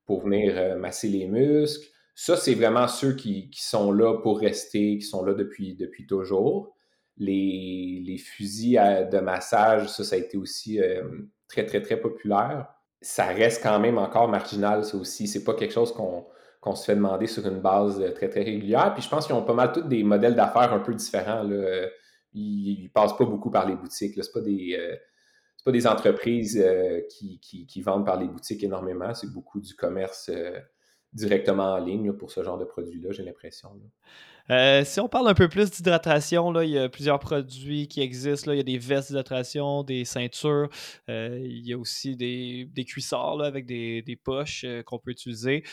pour 0.05 0.21
venir 0.21 0.77
masser 0.77 1.09
les 1.09 1.27
muscles. 1.27 1.87
Ça, 2.15 2.37
c'est 2.37 2.55
vraiment 2.55 2.87
ceux 2.87 3.15
qui, 3.15 3.49
sont 3.53 3.91
là 3.91 4.19
pour 4.21 4.39
rester, 4.39 4.97
qui 4.97 5.05
sont 5.05 5.23
là 5.23 5.33
depuis, 5.33 5.75
depuis 5.75 6.05
toujours. 6.05 6.75
Les, 7.17 8.17
fusils 8.17 9.07
de 9.11 9.19
massage, 9.19 9.87
ça, 9.89 10.03
ça 10.03 10.15
a 10.15 10.19
été 10.19 10.37
aussi 10.37 10.81
euh, 10.81 11.03
très, 11.47 11.65
très, 11.65 11.81
très 11.81 11.97
populaire. 11.97 12.67
Ça 13.01 13.25
reste 13.27 13.63
quand 13.63 13.79
même 13.79 13.97
encore 13.97 14.27
marginal, 14.27 14.83
ça 14.85 14.97
aussi. 14.97 15.27
C'est 15.27 15.43
pas 15.43 15.53
quelque 15.53 15.73
chose 15.73 15.93
qu'on 15.93 16.75
se 16.75 16.85
fait 16.85 16.95
demander 16.95 17.27
sur 17.27 17.45
une 17.47 17.59
base 17.59 18.01
euh, 18.01 18.11
très, 18.11 18.29
très 18.29 18.43
régulière. 18.43 18.93
Puis 18.93 19.03
je 19.03 19.09
pense 19.09 19.25
qu'ils 19.25 19.35
ont 19.35 19.43
pas 19.43 19.53
mal 19.53 19.71
tous 19.71 19.81
des 19.81 20.03
modèles 20.03 20.35
d'affaires 20.35 20.73
un 20.73 20.79
peu 20.79 20.93
différents. 20.93 21.43
Là. 21.43 21.87
Ils, 22.33 22.83
ne 22.83 22.89
passent 22.89 23.17
pas 23.17 23.25
beaucoup 23.25 23.51
par 23.51 23.67
les 23.67 23.75
boutiques. 23.75 24.21
Ce 24.23 24.31
pas 24.31 24.41
des. 24.41 24.75
Euh, 24.79 24.95
pas 25.63 25.71
des 25.71 25.85
entreprises 25.85 26.59
qui, 27.07 27.39
qui, 27.39 27.81
vendent 27.83 28.03
par 28.03 28.19
les 28.19 28.27
boutiques 28.27 28.63
énormément, 28.63 29.13
c'est 29.13 29.31
beaucoup 29.31 29.59
du 29.59 29.75
commerce 29.75 30.31
directement 31.13 31.73
en 31.73 31.77
ligne 31.77 32.13
pour 32.13 32.31
ce 32.31 32.43
genre 32.43 32.57
de 32.57 32.65
produit-là, 32.65 33.11
j'ai 33.11 33.23
l'impression. 33.23 33.69
Euh, 34.49 34.83
si 34.83 34.99
on 34.99 35.07
parle 35.07 35.27
un 35.27 35.33
peu 35.33 35.47
plus 35.47 35.71
d'hydratation, 35.71 36.59
il 36.61 36.69
y 36.69 36.79
a 36.79 36.89
plusieurs 36.89 37.19
produits 37.19 37.87
qui 37.87 38.01
existent. 38.01 38.51
Il 38.51 38.57
y 38.57 38.61
a 38.61 38.63
des 38.63 38.77
vestes 38.77 39.09
d'hydratation, 39.09 39.83
des 39.83 40.05
ceintures. 40.05 40.69
Euh, 41.09 41.39
il 41.41 41.67
y 41.67 41.73
a 41.73 41.77
aussi 41.77 42.15
des, 42.15 42.85
cuissards 42.85 43.41
avec 43.41 43.65
des, 43.65 44.19
poches 44.23 44.63
euh, 44.65 44.83
qu'on 44.83 44.99
peut 44.99 45.11
utiliser. 45.11 45.63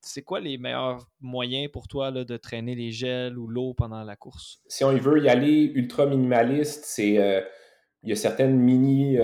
c'est 0.00 0.22
quoi 0.22 0.40
les 0.40 0.58
meilleurs 0.58 1.06
moyens 1.20 1.70
pour 1.72 1.88
toi 1.88 2.10
de 2.10 2.36
traîner 2.36 2.74
les 2.74 2.90
gels 2.90 3.38
ou 3.38 3.46
l'eau 3.46 3.74
pendant 3.74 4.02
la 4.02 4.16
course? 4.16 4.60
Si 4.68 4.84
on 4.84 4.92
veut 4.92 5.22
y 5.22 5.28
aller 5.28 5.70
ultra 5.74 6.06
minimaliste, 6.06 6.84
c'est 6.84 7.14
il 8.02 8.08
y 8.08 8.12
a 8.12 8.16
certaines 8.16 8.56
mini, 8.56 9.16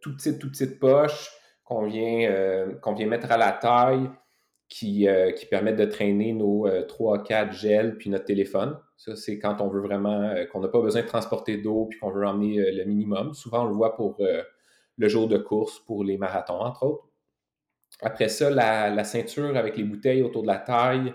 toutes 0.00 0.16
petites, 0.16 0.38
toutes 0.38 0.52
petites 0.52 0.78
poches 0.78 1.30
qu'on 1.64 1.86
vient, 1.86 2.68
qu'on 2.82 2.94
vient 2.94 3.06
mettre 3.06 3.30
à 3.32 3.36
la 3.36 3.52
taille 3.52 4.08
euh, 4.84 5.32
qui, 5.32 5.46
permettent 5.46 5.76
de 5.76 5.84
traîner 5.84 6.32
nos 6.32 6.66
3-4 6.66 7.48
euh, 7.48 7.52
gels 7.52 7.98
puis 7.98 8.10
notre 8.10 8.24
téléphone. 8.24 8.78
Ça, 8.96 9.16
c'est 9.16 9.38
quand 9.38 9.60
on 9.60 9.68
veut 9.68 9.80
vraiment, 9.80 10.22
euh, 10.22 10.44
qu'on 10.46 10.60
n'a 10.60 10.68
pas 10.68 10.80
besoin 10.80 11.02
de 11.02 11.06
transporter 11.06 11.58
d'eau 11.58 11.86
puis 11.86 11.98
qu'on 11.98 12.10
veut 12.10 12.26
emmener 12.26 12.72
le 12.72 12.84
minimum. 12.84 13.34
Souvent, 13.34 13.64
on 13.64 13.68
le 13.68 13.74
voit 13.74 13.94
pour 13.96 14.18
le 14.98 15.08
jour 15.08 15.28
de 15.28 15.36
course, 15.38 15.78
pour 15.80 16.04
les 16.04 16.16
marathons, 16.16 16.60
entre 16.60 16.84
autres. 16.84 17.04
Après 18.00 18.28
ça, 18.28 18.50
la, 18.50 19.04
ceinture 19.04 19.56
avec 19.56 19.76
les 19.76 19.84
bouteilles 19.84 20.22
autour 20.22 20.42
de 20.42 20.48
la 20.48 20.58
taille, 20.58 21.12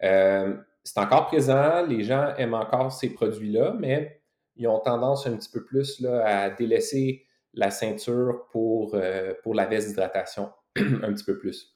c'est 0.00 0.98
encore 0.98 1.26
présent. 1.26 1.84
Les 1.86 2.04
gens 2.04 2.34
aiment 2.36 2.54
encore 2.54 2.92
ces 2.92 3.12
produits-là, 3.12 3.74
mais 3.78 4.20
ils 4.56 4.68
ont 4.68 4.78
tendance 4.78 5.26
un 5.26 5.36
petit 5.36 5.50
peu 5.50 5.64
plus 5.64 6.00
là, 6.00 6.24
à 6.24 6.50
délaisser 6.50 7.26
la 7.54 7.70
ceinture 7.70 8.46
pour, 8.52 8.96
pour 9.42 9.54
la 9.54 9.66
veste 9.66 9.88
d'hydratation 9.88 10.50
un 10.76 11.12
petit 11.12 11.24
peu 11.24 11.38
plus. 11.38 11.73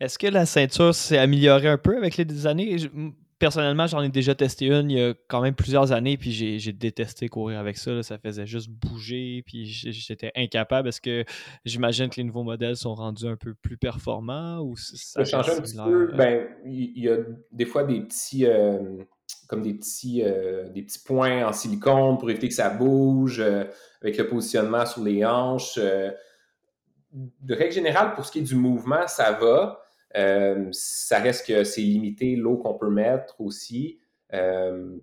Est-ce 0.00 0.18
que 0.18 0.26
la 0.26 0.46
ceinture 0.46 0.94
s'est 0.94 1.18
améliorée 1.18 1.68
un 1.68 1.78
peu 1.78 1.96
avec 1.96 2.16
les 2.16 2.46
années? 2.46 2.76
Personnellement, 3.38 3.86
j'en 3.86 4.02
ai 4.02 4.10
déjà 4.10 4.34
testé 4.34 4.66
une 4.66 4.90
il 4.90 4.98
y 4.98 5.02
a 5.02 5.14
quand 5.28 5.40
même 5.40 5.54
plusieurs 5.54 5.92
années, 5.92 6.18
puis 6.18 6.30
j'ai 6.32 6.72
détesté 6.72 7.28
courir 7.28 7.58
avec 7.58 7.78
ça. 7.78 8.02
Ça 8.02 8.18
faisait 8.18 8.46
juste 8.46 8.68
bouger, 8.68 9.42
puis 9.46 9.64
j'étais 9.64 10.30
incapable. 10.36 10.88
Est-ce 10.88 11.00
que 11.00 11.24
j'imagine 11.64 12.10
que 12.10 12.16
les 12.16 12.24
nouveaux 12.24 12.42
modèles 12.42 12.76
sont 12.76 12.94
rendus 12.94 13.26
un 13.26 13.36
peu 13.36 13.54
plus 13.54 13.78
performants 13.78 14.60
ou 14.60 14.76
ça, 14.76 15.24
change 15.24 15.48
un 15.48 15.60
petit 15.60 15.76
peu? 15.76 16.12
Ben, 16.14 16.48
il 16.66 17.02
y 17.02 17.08
a 17.08 17.16
des 17.52 17.66
fois 17.66 17.84
des 17.84 18.00
petits. 18.00 18.46
Euh, 18.46 18.78
comme 19.46 19.62
des 19.62 19.74
petits, 19.74 20.22
euh, 20.22 20.68
des 20.70 20.82
petits 20.82 21.00
points 21.00 21.46
en 21.46 21.52
silicone 21.52 22.18
pour 22.18 22.30
éviter 22.30 22.48
que 22.48 22.54
ça 22.54 22.70
bouge, 22.70 23.40
euh, 23.40 23.64
avec 24.02 24.16
le 24.18 24.28
positionnement 24.28 24.86
sur 24.86 25.02
les 25.02 25.24
hanches 25.24 25.78
de 27.12 27.54
règle 27.54 27.72
générale, 27.72 28.14
pour 28.14 28.24
ce 28.24 28.32
qui 28.32 28.40
est 28.40 28.42
du 28.42 28.56
mouvement, 28.56 29.06
ça 29.06 29.32
va. 29.32 29.82
Euh, 30.16 30.68
ça 30.72 31.18
reste 31.18 31.46
que 31.46 31.64
c'est 31.64 31.80
limité 31.80 32.36
l'eau 32.36 32.56
qu'on 32.56 32.74
peut 32.74 32.90
mettre 32.90 33.40
aussi. 33.40 34.00
Euh, 34.32 34.98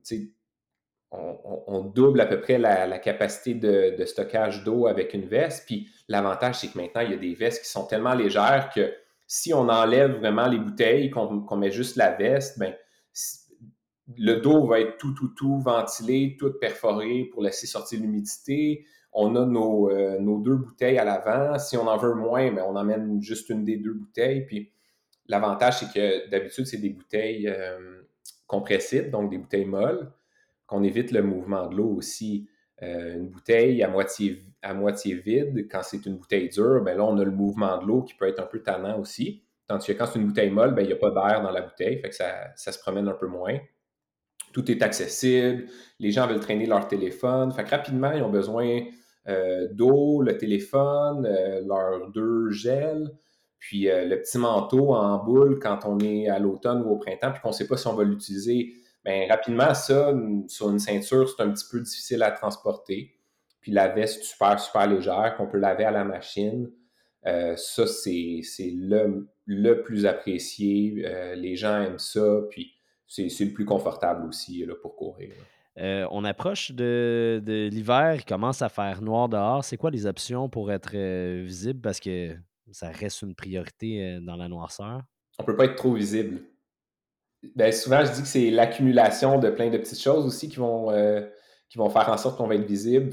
on, 1.11 1.81
double 1.81 2.19
à 2.19 2.25
peu 2.25 2.41
près 2.41 2.57
la, 2.57 2.99
capacité 2.99 3.53
de, 3.53 4.05
stockage 4.05 4.63
d'eau 4.63 4.87
avec 4.87 5.13
une 5.13 5.25
veste. 5.25 5.65
Puis 5.65 5.87
l'avantage, 6.07 6.59
c'est 6.59 6.67
que 6.67 6.77
maintenant, 6.77 7.01
il 7.01 7.11
y 7.11 7.13
a 7.13 7.17
des 7.17 7.33
vestes 7.33 7.63
qui 7.63 7.69
sont 7.69 7.85
tellement 7.85 8.13
légères 8.13 8.69
que 8.73 8.93
si 9.25 9.53
on 9.53 9.69
enlève 9.69 10.17
vraiment 10.17 10.47
les 10.47 10.59
bouteilles, 10.59 11.09
qu'on 11.09 11.55
met 11.57 11.71
juste 11.71 11.95
la 11.95 12.11
veste, 12.11 12.59
ben, 12.59 12.73
le 14.17 14.35
dos 14.35 14.65
va 14.65 14.79
être 14.79 14.97
tout, 14.97 15.13
tout, 15.13 15.29
tout 15.29 15.59
ventilé, 15.59 16.37
tout 16.39 16.53
perforé 16.59 17.29
pour 17.31 17.41
laisser 17.41 17.67
sortir 17.67 17.99
l'humidité 17.99 18.85
on 19.19 19.35
a 19.35 19.39
euh, 19.39 20.19
nos, 20.19 20.37
deux 20.37 20.55
bouteilles 20.55 20.99
à 20.99 21.03
l'avant. 21.03 21.57
Si 21.57 21.75
on 21.75 21.87
en 21.87 21.97
veut 21.97 22.13
moins, 22.13 22.51
mais 22.51 22.57
ben, 22.57 22.65
on 22.67 22.75
emmène 22.75 23.19
juste 23.21 23.49
une 23.49 23.63
des 23.63 23.77
deux 23.77 23.93
bouteilles. 23.93 24.45
Puis 24.45 24.71
l'avantage, 25.25 25.79
c'est 25.79 25.91
que 25.91 26.29
d'habitude, 26.29 26.67
c'est 26.67 26.77
des 26.77 26.91
bouteilles 26.91 27.47
euh, 27.47 28.03
compressibles, 28.45 29.09
donc 29.09 29.31
des 29.31 29.39
bouteilles 29.39 29.65
molles, 29.65 30.11
qu'on 30.67 30.83
évite 30.83 31.11
le 31.11 31.23
mouvement 31.23 31.65
de 31.65 31.75
l'eau 31.75 31.89
aussi. 31.89 32.47
Euh, 32.83 33.15
une 33.15 33.29
bouteille 33.29 33.81
à 33.81 33.87
moitié, 33.87 34.43
à 34.61 34.75
moitié 34.75 35.15
vide, 35.15 35.67
quand 35.69 35.81
c'est 35.81 36.05
une 36.05 36.17
bouteille 36.17 36.49
dure, 36.49 36.83
ben 36.83 36.95
là, 36.95 37.03
on 37.03 37.17
a 37.17 37.23
le 37.23 37.31
mouvement 37.31 37.79
de 37.79 37.87
l'eau 37.87 38.03
qui 38.03 38.13
peut 38.13 38.27
être 38.27 38.39
un 38.39 38.45
peu 38.45 38.59
tannant 38.61 38.99
aussi. 38.99 39.43
Tandis 39.65 39.87
que 39.87 39.93
quand 39.93 40.05
c'est 40.05 40.19
une 40.19 40.27
bouteille 40.27 40.51
molle, 40.51 40.75
ben, 40.75 40.83
il 40.83 40.87
n'y 40.89 40.93
a 40.93 40.97
pas 40.97 41.09
d'air 41.09 41.41
dans 41.41 41.51
la 41.51 41.61
bouteille, 41.61 41.99
fait 41.99 42.09
que 42.09 42.15
ça, 42.15 42.51
ça 42.55 42.71
se 42.71 42.77
promène 42.77 43.07
un 43.07 43.13
peu 43.13 43.27
moins 43.27 43.57
tout 44.53 44.71
est 44.71 44.81
accessible, 44.81 45.65
les 45.99 46.11
gens 46.11 46.25
veulent 46.25 46.39
traîner 46.39 46.65
leur 46.65 46.87
téléphone. 46.87 47.51
Fait 47.51 47.63
que 47.63 47.69
rapidement, 47.69 48.11
ils 48.13 48.23
ont 48.23 48.29
besoin 48.29 48.85
d'eau, 49.71 50.21
le 50.21 50.37
téléphone, 50.37 51.25
euh, 51.25 51.61
leurs 51.65 52.09
deux 52.11 52.49
gels, 52.49 53.11
puis 53.59 53.89
euh, 53.89 54.05
le 54.05 54.21
petit 54.21 54.37
manteau 54.37 54.93
en 54.93 55.23
boule 55.23 55.59
quand 55.59 55.79
on 55.85 55.99
est 55.99 56.29
à 56.29 56.39
l'automne 56.39 56.81
ou 56.83 56.91
au 56.91 56.97
printemps, 56.97 57.31
puis 57.31 57.41
qu'on 57.41 57.49
ne 57.49 57.53
sait 57.53 57.67
pas 57.67 57.77
si 57.77 57.87
on 57.87 57.93
va 57.93 58.03
l'utiliser. 58.03 58.73
Bien, 59.03 59.27
rapidement, 59.29 59.73
ça, 59.73 60.13
sur 60.47 60.69
une 60.69 60.79
ceinture, 60.79 61.29
c'est 61.29 61.43
un 61.43 61.51
petit 61.51 61.65
peu 61.69 61.81
difficile 61.81 62.23
à 62.23 62.31
transporter. 62.31 63.15
Puis 63.61 63.71
la 63.71 63.89
veste 63.89 64.23
super, 64.23 64.59
super 64.59 64.87
légère 64.87 65.35
qu'on 65.37 65.47
peut 65.47 65.57
laver 65.57 65.83
à 65.83 65.91
la 65.91 66.03
machine. 66.03 66.69
ça, 67.23 67.87
c'est 67.87 68.41
le, 68.59 69.27
le, 69.45 69.81
plus 69.81 70.05
apprécié. 70.05 71.05
les 71.35 71.55
gens 71.55 71.81
aiment 71.81 71.99
ça, 71.99 72.41
puis 72.49 72.73
c'est 73.07 73.27
le 73.39 73.53
plus 73.53 73.65
confortable 73.65 74.27
aussi 74.27 74.65
pour 74.81 74.95
courir. 74.95 75.31
Euh, 75.79 76.07
on 76.09 76.23
approche 76.23 76.71
de, 76.71 77.41
l'hiver, 77.71 78.15
il 78.15 78.25
commence 78.25 78.61
à 78.61 78.69
faire 78.69 79.01
noir 79.01 79.29
dehors. 79.29 79.63
C'est 79.63 79.77
quoi 79.77 79.91
les 79.91 80.05
options 80.05 80.49
pour 80.49 80.71
être 80.71 80.91
euh, 80.95 81.43
visible? 81.45 81.81
Parce 81.81 81.99
que 81.99 82.35
ça 82.71 82.89
reste 82.89 83.21
une 83.21 83.35
priorité 83.35 84.01
euh, 84.03 84.19
dans 84.19 84.35
la 84.35 84.47
noirceur. 84.47 85.01
On 85.39 85.43
peut 85.43 85.55
pas 85.55 85.65
être 85.65 85.75
trop 85.75 85.93
visible. 85.93 86.41
Ben, 87.55 87.71
souvent, 87.71 88.03
je 88.03 88.11
dis 88.11 88.21
que 88.21 88.27
c'est 88.27 88.49
l'accumulation 88.49 89.39
de 89.39 89.49
plein 89.49 89.69
de 89.69 89.77
petites 89.77 90.01
choses 90.01 90.25
aussi 90.25 90.49
qui 90.49 90.55
vont, 90.55 90.87
qui 91.69 91.77
vont 91.77 91.89
faire 91.89 92.09
en 92.09 92.17
sorte 92.17 92.37
qu'on 92.37 92.47
va 92.47 92.55
être 92.55 92.65
visible. 92.65 93.11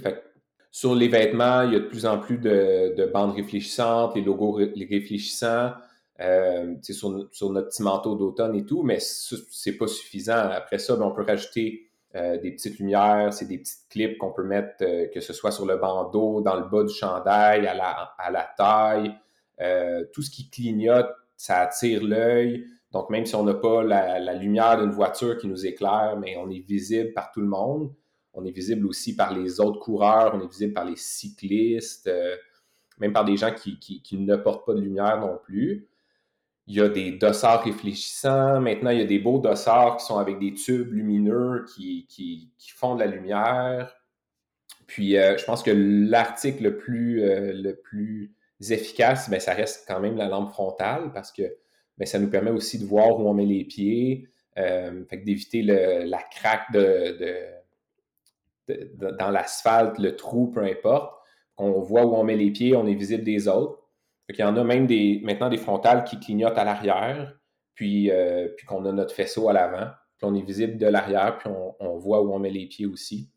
sur 0.71 0.95
les 0.95 1.09
vêtements, 1.09 1.63
il 1.63 1.75
y 1.75 1.77
a 1.77 1.81
de 1.81 1.85
plus 1.85 2.07
en 2.07 2.19
plus 2.19 2.39
de, 2.39 3.11
bandes 3.13 3.35
réfléchissantes, 3.35 4.17
les 4.17 4.23
logos 4.23 4.53
réfléchissants. 4.53 5.75
sur, 6.83 7.29
sur, 7.31 7.51
notre 7.51 7.69
petit 7.69 7.83
manteau 7.83 8.17
d'automne 8.17 8.55
et 8.55 8.65
tout, 8.65 8.83
mais 8.83 8.99
c'est 9.01 9.77
pas 9.77 9.87
suffisant. 9.87 10.49
Après 10.51 10.79
ça, 10.79 10.97
ben, 10.97 11.05
on 11.05 11.13
peut 11.13 11.25
rajouter 11.25 11.91
euh, 12.17 12.39
des 12.39 12.53
petites 12.53 12.79
lumières, 12.79 13.33
c'est 13.33 13.47
des 13.47 13.59
petites 13.59 13.89
clips 13.91 14.19
qu'on 14.19 14.31
peut 14.31 14.45
mettre, 14.45 14.77
euh, 14.83 15.09
que 15.13 15.21
ce 15.21 15.33
soit 15.33 15.51
sur 15.51 15.67
le 15.67 15.77
bandeau, 15.77 16.41
dans 16.43 16.55
le 16.55 16.69
bas 16.69 16.85
du 16.85 16.95
chandail, 16.95 17.67
à 17.67 17.75
la, 17.75 18.15
à 18.19 18.31
la 18.31 18.49
taille. 18.57 19.13
Euh, 19.61 20.05
tout 20.13 20.23
ce 20.23 20.31
qui 20.31 20.49
clignote, 20.49 21.11
ça 21.37 21.59
attire 21.59 22.05
l'œil. 22.05 22.67
Donc, 22.93 23.11
même 23.11 23.27
si 23.27 23.35
on 23.35 23.43
n'a 23.43 23.55
pas 23.55 23.83
la, 23.83 24.35
lumière 24.35 24.81
d'une 24.81 24.93
voiture 24.93 25.37
qui 25.39 25.49
nous 25.49 25.67
éclaire, 25.67 26.17
mais 26.21 26.37
on 26.37 26.49
est 26.51 26.65
visible 26.65 27.13
par 27.13 27.33
tout 27.33 27.41
le 27.41 27.49
monde. 27.49 27.93
On 28.33 28.45
est 28.45 28.53
visible 28.53 28.87
aussi 28.87 29.17
par 29.17 29.35
les 29.35 29.59
autres 29.61 29.81
coureurs, 29.81 30.33
on 30.35 30.41
est 30.41 30.49
visible 30.49 30.73
par 30.73 30.85
les 30.85 30.97
cyclistes, 30.97 32.11
même 32.99 33.13
par 33.13 33.25
des 33.25 33.37
gens 33.37 33.53
qui, 33.53 33.79
qui 33.79 34.19
ne 34.19 34.37
portent 34.37 34.67
pas 34.67 34.75
de 34.75 34.81
lumière 34.81 35.21
non 35.21 35.39
plus. 35.43 35.89
Il 36.67 36.77
y 36.77 36.81
a 36.81 36.89
des 36.89 37.13
dossards 37.13 37.65
réfléchissants. 37.65 38.61
Maintenant, 38.61 38.91
il 38.91 38.99
y 38.99 39.03
a 39.03 39.07
des 39.07 39.19
beaux 39.19 39.39
dossards 39.39 39.99
qui 39.99 40.07
sont 40.07 40.19
avec 40.19 40.39
des 40.39 40.55
tubes 40.55 40.93
lumineux 40.93 41.67
qui, 41.75 42.07
qui, 42.09 42.51
font 42.75 42.95
de 42.95 43.01
la 43.01 43.07
lumière. 43.07 43.95
Puis, 44.87 45.17
euh, 45.17 45.37
je 45.37 45.45
pense 45.45 45.63
que 45.63 45.71
l'article 45.71 46.65
le 46.65 46.77
plus, 46.77 47.23
euh, 47.23 47.53
le 47.53 47.77
plus 47.77 48.35
efficace, 48.71 49.29
bien, 49.29 49.41
ça 49.41 49.53
reste 49.53 49.85
quand 49.87 50.01
même 50.01 50.17
la 50.17 50.29
lampe 50.29 50.51
frontale 50.51 51.13
parce 51.13 51.33
que 51.33 51.43
bien, 51.99 52.07
ça 52.07 52.19
nous 52.19 52.31
permet 52.31 52.51
aussi 52.51 52.79
de 52.79 52.87
voir 52.87 53.19
où 53.21 53.29
on 53.29 53.35
met 53.35 53.47
les 53.47 53.65
pieds, 53.65 54.29
euh, 54.59 55.05
d'éviter 55.13 55.63
la 55.63 56.23
craque 56.23 56.73
de, 56.73 57.19
dans 58.69 59.31
l'asphalte, 59.31 59.99
le 59.99 60.17
trou, 60.17 60.49
peu 60.49 60.63
importe. 60.63 61.15
On 61.57 61.81
voit 61.81 62.05
où 62.05 62.15
on 62.15 62.25
met 62.25 62.37
les 62.37 62.51
pieds, 62.51 62.75
on 62.75 62.87
est 62.87 62.95
visible 62.95 63.25
des 63.25 63.49
autres. 63.49 63.84
Il 64.29 64.39
y 64.39 64.43
en 64.43 64.57
a 64.57 64.65
même 64.65 64.87
des, 64.87 65.21
maintenant 65.23 65.49
des 65.49 65.59
frontales 65.59 66.05
qui 66.05 66.19
clignotent 66.19 66.59
à 66.59 66.65
l'arrière, 66.65 67.37
puis, 67.75 68.11
euh, 68.11 68.49
puis 68.57 68.67
qu'on 68.67 68.85
a 68.87 68.93
notre 68.93 69.15
faisceau 69.15 69.49
à 69.49 69.53
l'avant. 69.53 69.91
Puis 70.17 70.27
on 70.27 70.35
est 70.35 70.43
visible 70.43 70.79
de 70.79 70.87
l'arrière, 70.87 71.39
puis 71.39 71.51
on, 71.81 71.99
voit 71.99 72.23
où 72.23 72.33
on 72.33 72.39
met 72.39 72.51
les 72.51 72.67
pieds 72.67 72.87
aussi. 72.87 73.31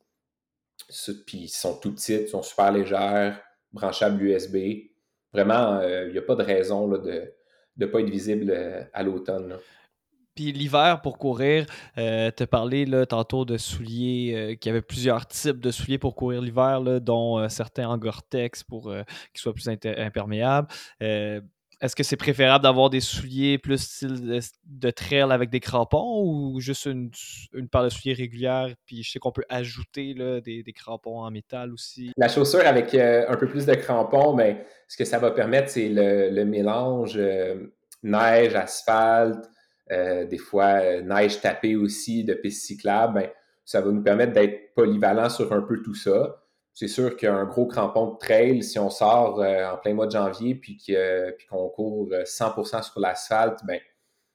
Puis 1.26 1.38
ils 1.38 1.47
sont 1.50 1.80
tout 1.80 1.93
petits, 1.93 2.13
ils 2.13 2.28
sont 2.28 2.43
super 2.43 2.71
légères, 2.71 3.41
branchables 3.73 4.21
USB. 4.21 4.58
Vraiment, 5.34 5.82
il 5.82 6.12
n'y 6.12 6.17
a 6.17 6.21
pas 6.21 6.36
de 6.36 6.43
raison 6.43 6.88
de 6.88 7.34
ne 7.78 7.86
pas 7.86 8.00
être 8.00 8.10
visible 8.10 8.89
à 8.93 9.04
l'automne. 9.04 9.58
Puis 10.38 10.52
l'hiver, 10.52 11.02
pour 11.02 11.17
courir, 11.17 11.65
euh, 11.97 12.30
tu 12.30 12.43
as 12.43 12.47
parlé 12.47 12.86
là, 12.86 13.08
tantôt 13.08 13.43
de 13.43 13.58
souliers, 13.58 14.34
euh, 14.36 14.56
qu'il 14.56 14.69
y 14.69 14.71
avait 14.71 14.84
plusieurs 14.84 15.26
types 15.26 15.60
de 15.60 15.71
souliers 15.71 15.97
pour 15.97 16.15
courir 16.15 16.41
l'hiver, 16.41 16.80
dont 17.02 17.39
euh, 17.39 17.50
certains 17.50 17.89
en 17.89 17.97
Gore-Tex 17.97 18.63
pour 18.63 18.84
qu'ils 18.84 19.41
soient 19.41 19.56
plus 19.56 19.67
imperméables. 19.67 20.67
Est-ce 21.80 21.95
que 21.95 22.04
c'est 22.04 22.17
préférable 22.17 22.63
d'avoir 22.63 22.91
des 22.91 23.02
souliers 23.02 23.58
plus 23.58 23.80
style 23.80 24.41
de, 24.65 24.89
trail 24.91 25.32
avec 25.32 25.50
des 25.50 25.60
crampons 25.60 26.21
ou 26.23 26.60
juste 26.60 26.86
une, 26.86 27.10
paire 27.71 27.84
de 27.84 27.89
souliers 27.89 28.13
régulière? 28.13 28.76
Puis 28.86 29.02
je 29.02 29.12
sais 29.12 29.19
qu'on 29.19 29.32
peut 29.32 29.45
ajouter 29.50 30.13
là, 30.13 30.39
des, 30.39 30.63
crampons 30.76 31.19
en 31.19 31.32
métal 31.32 31.73
aussi. 31.73 32.12
La 32.15 32.30
chaussure 32.30 32.65
avec 32.65 32.93
un 32.93 33.38
peu 33.38 33.47
plus 33.47 33.65
de 33.65 33.73
crampons, 33.73 34.36
mais 34.36 34.54
ben, 34.54 34.63
ce 34.88 34.97
que 34.97 35.06
ça 35.06 35.17
va 35.17 35.32
permettre, 35.32 35.69
c'est 35.69 35.89
le, 35.89 36.45
mélange 36.45 37.19
neige, 38.04 38.56
asphalte, 38.56 39.50
euh, 39.91 40.26
des 40.26 40.38
fois 40.38 40.82
euh, 40.82 41.02
neige 41.02 41.39
tapée 41.41 41.76
aussi, 41.76 42.23
de 42.23 42.34
pistes 42.34 42.65
cyclables, 42.65 43.13
ben, 43.13 43.30
ça 43.65 43.82
va 43.82 43.91
nous 43.91 44.04
permettre 44.04 44.34
d'être 44.34 44.73
polyvalent 44.73 45.30
sur 45.30 45.52
un 45.54 45.62
peu 45.62 45.82
tout 45.82 45.95
ça. 45.95 46.43
C'est 46.73 46.88
sûr 46.88 47.15
qu'un 47.17 47.45
gros 47.45 47.65
crampon 47.65 48.13
de 48.13 48.17
trail, 48.17 48.63
si 48.63 48.78
on 48.80 48.89
sort 48.89 49.41
euh, 49.41 49.71
en 49.71 49.78
plein 49.78 49.93
mois 49.93 50.06
de 50.06 50.12
janvier 50.12 50.56
puis 50.56 50.78
qu'on 51.50 51.69
court 51.69 52.10
100% 52.10 52.84
sur 52.84 53.00
l'asphalte, 53.00 53.60
ben, 53.65 53.80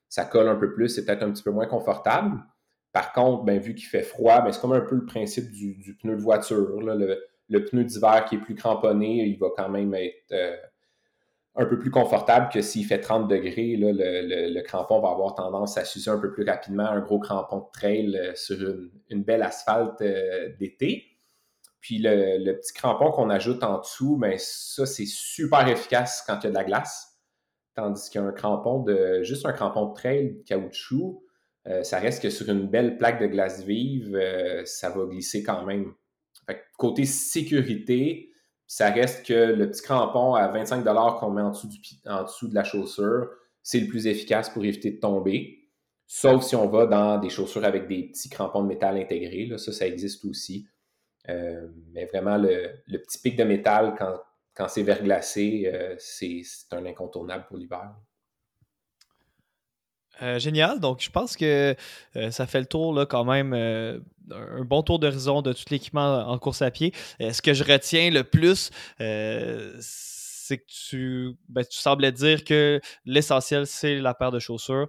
ça 0.09 0.25
colle 0.25 0.49
un 0.49 0.57
peu 0.57 0.73
plus, 0.73 0.89
c'est 0.89 1.05
peut-être 1.05 1.23
un 1.23 1.31
petit 1.31 1.43
peu 1.43 1.51
moins 1.51 1.67
confortable. 1.67 2.39
Par 2.93 3.13
contre, 3.13 3.45
ben, 3.45 3.59
vu 3.59 3.75
qu'il 3.75 3.87
fait 3.87 4.03
froid, 4.03 4.41
ben, 4.43 4.53
c'est 4.53 4.61
comme 4.61 4.73
un 4.73 4.81
peu 4.81 4.97
le 4.97 5.07
principe 5.07 5.51
du, 5.51 5.97
pneu 6.01 6.17
de 6.17 6.21
voiture. 6.21 6.81
Le, 6.81 7.65
pneu 7.65 7.85
d'hiver 7.85 8.25
qui 8.27 8.37
est 8.37 8.41
plus 8.41 8.55
cramponné, 8.55 9.25
il 9.25 9.39
va 9.39 9.49
quand 9.57 9.69
même 9.69 9.95
être 9.95 10.35
un 11.55 11.67
peu 11.67 11.79
plus 11.79 11.91
confortable 11.91 12.49
que 12.51 12.63
s'il 12.63 12.87
fait 12.87 13.01
30 13.01 13.29
degrés, 13.29 13.77
le, 13.79 14.63
crampon 14.63 15.01
va 15.01 15.11
avoir 15.11 15.35
tendance 15.35 15.77
à 15.77 15.85
s'user 15.85 16.11
un 16.11 16.19
peu 16.19 16.33
plus 16.33 16.45
rapidement. 16.45 16.85
Un 16.85 17.01
gros 17.01 17.19
crampon 17.19 17.59
de 17.59 17.71
trail 17.73 18.17
euh, 18.17 18.35
sur 18.35 18.57
une, 19.11 19.23
belle 19.23 19.43
asphalte 19.43 20.01
euh, 20.01 20.49
d'été. 20.59 21.05
Puis 21.81 21.99
le, 21.99 22.53
petit 22.53 22.73
crampon 22.73 23.11
qu'on 23.11 23.29
ajoute 23.29 23.63
en 23.65 23.81
dessous, 23.81 24.17
ben 24.17 24.37
ça, 24.39 24.87
c'est 24.87 25.07
super 25.07 25.69
efficace 25.69 26.25
quand 26.27 26.39
il 26.41 26.45
y 26.45 26.47
a 26.47 26.51
de 26.51 26.55
la 26.55 26.65
glace. 26.65 27.19
Tandis 27.75 28.09
qu'un 28.11 28.33
crampon 28.33 28.81
de 28.81 29.23
juste 29.23 29.45
un 29.45 29.53
crampon 29.53 29.87
de 29.91 29.95
trail 29.95 30.43
caoutchouc, 30.47 31.23
euh, 31.67 31.83
ça 31.83 31.99
reste 31.99 32.23
que 32.23 32.31
sur 32.31 32.49
une 32.49 32.67
belle 32.67 32.97
plaque 32.97 33.21
de 33.21 33.27
glace 33.27 33.63
vive, 33.65 34.19
ça 34.65 34.89
va 34.91 35.05
glisser 35.05 35.43
quand 35.43 35.67
même. 35.67 35.93
côté 36.79 37.05
sécurité, 37.05 38.32
ça 38.73 38.89
reste 38.89 39.27
que 39.27 39.35
le 39.35 39.71
petit 39.71 39.83
crampon 39.83 40.33
à 40.33 40.49
25 40.49 40.83
qu'on 41.21 41.31
met 41.31 41.43
en 41.43 41.51
dessous, 41.51 41.69
en 42.07 42.23
dessous 42.23 42.49
de 42.49 42.55
la 42.55 42.65
chaussure, 42.65 43.29
c'est 43.63 43.79
le 43.79 43.87
plus 43.87 44.07
efficace 44.07 44.49
pour 44.49 44.65
éviter 44.65 44.93
de 44.93 44.99
tomber. 44.99 45.69
Sauf 46.07 46.43
si 46.43 46.57
on 46.57 46.67
va 46.69 46.87
dans 46.87 47.19
des 47.19 47.29
chaussures 47.29 47.67
avec 47.67 47.87
des 47.87 48.05
petits 48.05 48.31
crampons 48.31 48.63
de 48.63 48.69
métal 48.69 48.97
intégrés. 48.97 49.45
Là, 49.45 49.59
ça, 49.59 49.73
ça 49.73 49.87
existe 49.87 50.25
aussi. 50.25 50.67
Euh, 51.29 51.69
mais 51.93 52.07
vraiment, 52.07 52.39
le, 52.39 52.97
petit 52.97 53.19
pic 53.19 53.37
de 53.37 53.45
métal, 53.45 53.95
quand, 54.55 54.69
c'est 54.69 54.83
verglacé, 54.83 55.71
euh, 55.71 55.95
c'est 55.99 56.43
un 56.71 56.87
incontournable 56.87 57.45
pour 57.49 57.59
l'hiver. 57.59 57.95
Euh, 60.23 60.39
génial. 60.39 60.79
Donc, 60.81 61.01
je 61.03 61.11
pense 61.11 61.37
que 61.37 61.75
euh, 62.17 62.31
ça 62.31 62.47
fait 62.47 62.61
le 62.61 62.67
tour 62.67 62.95
là, 62.95 63.07
quand 63.07 63.25
même, 63.25 63.53
euh, 63.53 63.99
un 64.31 64.65
bon 64.65 64.83
tour 64.83 64.99
d'horizon 64.99 65.43
de 65.43 65.53
tout 65.53 65.65
l'équipement 65.71 66.29
en 66.29 66.39
course 66.39 66.63
à 66.63 66.71
pied. 66.71 66.93
ce 67.21 67.43
que 67.43 67.53
je 67.55 67.65
retiens 67.65 68.11
le 68.11 68.23
plus, 68.25 68.71
c'est 68.99 70.59
que 70.59 70.65
tu, 70.67 71.37
ben, 71.49 71.65
tu 71.65 71.79
semblais 71.79 72.13
dire 72.13 72.45
que 72.45 72.81
l'essentiel, 73.05 73.67
c'est 73.67 73.97
la 73.97 74.15
paire 74.15 74.31
de 74.31 74.39
chaussures 74.39 74.89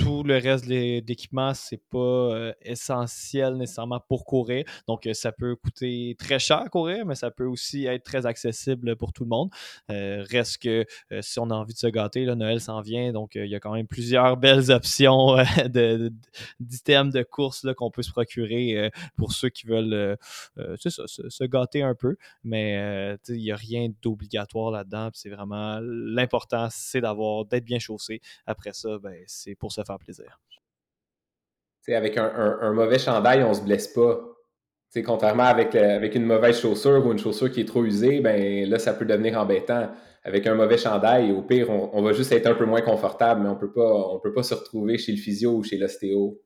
tout 0.00 0.22
le 0.22 0.38
reste 0.38 0.66
d'équipement, 0.66 1.52
c'est 1.52 1.82
pas 1.90 1.98
euh, 1.98 2.52
essentiel 2.62 3.56
nécessairement 3.56 4.00
pour 4.00 4.24
courir. 4.24 4.64
Donc, 4.88 5.06
euh, 5.06 5.12
ça 5.12 5.30
peut 5.30 5.56
coûter 5.56 6.16
très 6.18 6.38
cher 6.38 6.64
courir, 6.70 7.04
mais 7.04 7.14
ça 7.14 7.30
peut 7.30 7.44
aussi 7.44 7.84
être 7.84 8.02
très 8.02 8.24
accessible 8.24 8.96
pour 8.96 9.12
tout 9.12 9.24
le 9.24 9.28
monde. 9.28 9.50
Euh, 9.90 10.24
reste 10.30 10.62
que 10.62 10.86
si 11.20 11.38
on 11.38 11.50
a 11.50 11.54
envie 11.54 11.74
de 11.74 11.78
se 11.78 11.86
gâter, 11.86 12.24
là, 12.24 12.34
Noël 12.34 12.60
s'en 12.60 12.80
vient. 12.80 13.12
Donc, 13.12 13.34
il 13.34 13.46
y 13.46 13.54
a 13.54 13.60
quand 13.60 13.74
même 13.74 13.86
plusieurs 13.86 14.36
belles 14.38 14.70
options 14.70 15.36
d'items 16.60 17.12
de, 17.12 17.22
course 17.22 17.66
qu'on 17.76 17.90
peut 17.90 18.02
se 18.02 18.10
procurer 18.10 18.90
pour 19.16 19.32
ceux 19.32 19.50
qui 19.50 19.66
veulent 19.66 20.16
se, 20.56 21.44
gâter 21.44 21.82
un 21.82 21.94
peu. 21.94 22.16
Mais 22.42 23.18
il 23.28 23.36
n'y 23.36 23.52
a 23.52 23.56
rien 23.56 23.88
d'obligatoire 24.02 24.70
là-dedans. 24.70 25.10
C'est 25.12 25.28
vraiment 25.28 25.78
l'important, 25.82 26.68
c'est 26.70 27.02
d'avoir 27.02 27.44
d'être 27.44 27.64
bien 27.64 27.78
chaussé. 27.78 28.22
Après 28.46 28.72
ça, 28.72 28.98
ben, 28.98 29.16
c'est 29.26 29.54
pour 29.54 29.72
se 29.72 29.82
faire 29.84 29.89
plaisir. 29.98 30.38
avec 31.88 32.16
un, 32.16 32.72
mauvais 32.72 32.98
chandail, 32.98 33.42
on 33.42 33.54
se 33.54 33.62
blesse 33.62 33.88
pas. 33.88 34.20
contrairement 35.04 35.44
avec, 35.44 35.74
avec 35.74 36.14
une 36.14 36.24
mauvaise 36.24 36.60
chaussure 36.60 37.04
ou 37.06 37.12
une 37.12 37.18
chaussure 37.18 37.50
qui 37.50 37.60
est 37.60 37.68
trop 37.68 37.84
usée, 37.84 38.20
ben 38.20 38.68
là, 38.68 38.78
ça 38.78 38.94
peut 38.94 39.04
devenir 39.04 39.38
embêtant. 39.38 39.90
Avec 40.22 40.46
un 40.46 40.54
mauvais 40.54 40.76
chandail, 40.76 41.32
au 41.32 41.42
pire, 41.42 41.70
on, 41.70 42.02
va 42.02 42.12
juste 42.12 42.30
être 42.32 42.46
un 42.46 42.54
peu 42.54 42.66
moins 42.66 42.82
confortable, 42.82 43.40
mais 43.42 43.48
on 43.48 43.56
peut 43.56 43.72
pas, 43.72 43.90
on 43.90 44.20
peut 44.20 44.34
pas 44.34 44.42
se 44.42 44.54
retrouver 44.54 44.98
chez 44.98 45.12
le 45.12 45.18
physio 45.18 45.52
ou 45.56 45.62
chez 45.62 45.78
l'ostéo. 45.78 46.38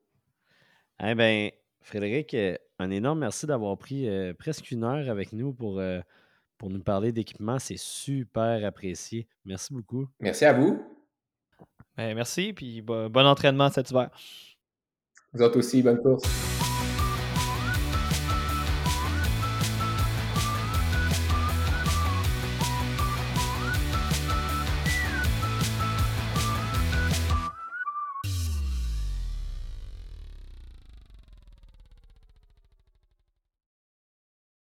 Eh 1.03 1.15
bien, 1.17 1.51
Frédéric, 1.85 2.35
euh, 2.35 2.57
un 2.79 2.91
énorme 2.91 3.21
merci 3.21 3.47
d'avoir 3.47 3.77
pris 3.77 4.09
euh, 4.09 4.33
presque 4.33 4.71
une 4.71 4.85
heure 4.85 5.11
avec 5.11 5.33
nous 5.33 5.53
pour, 5.53 5.79
euh, 5.79 6.01
pour 6.57 6.71
nous 6.71 6.83
parler 6.83 7.13
d'équipement. 7.13 7.59
C'est 7.59 7.79
super 7.79 8.65
apprécié. 8.65 9.29
Merci 9.45 9.75
beaucoup. 9.75 10.07
Merci 10.21 10.45
à 10.45 10.53
vous. 10.53 10.83
Ben, 11.97 12.15
merci, 12.15 12.53
puis 12.53 12.83
bon 12.83 13.17
entraînement 13.17 13.71
cet 13.71 13.91
hiver. 13.91 14.11
Vous 15.33 15.43
autres 15.43 15.59
aussi, 15.59 15.83
bonne 15.83 16.01
course. 16.01 16.54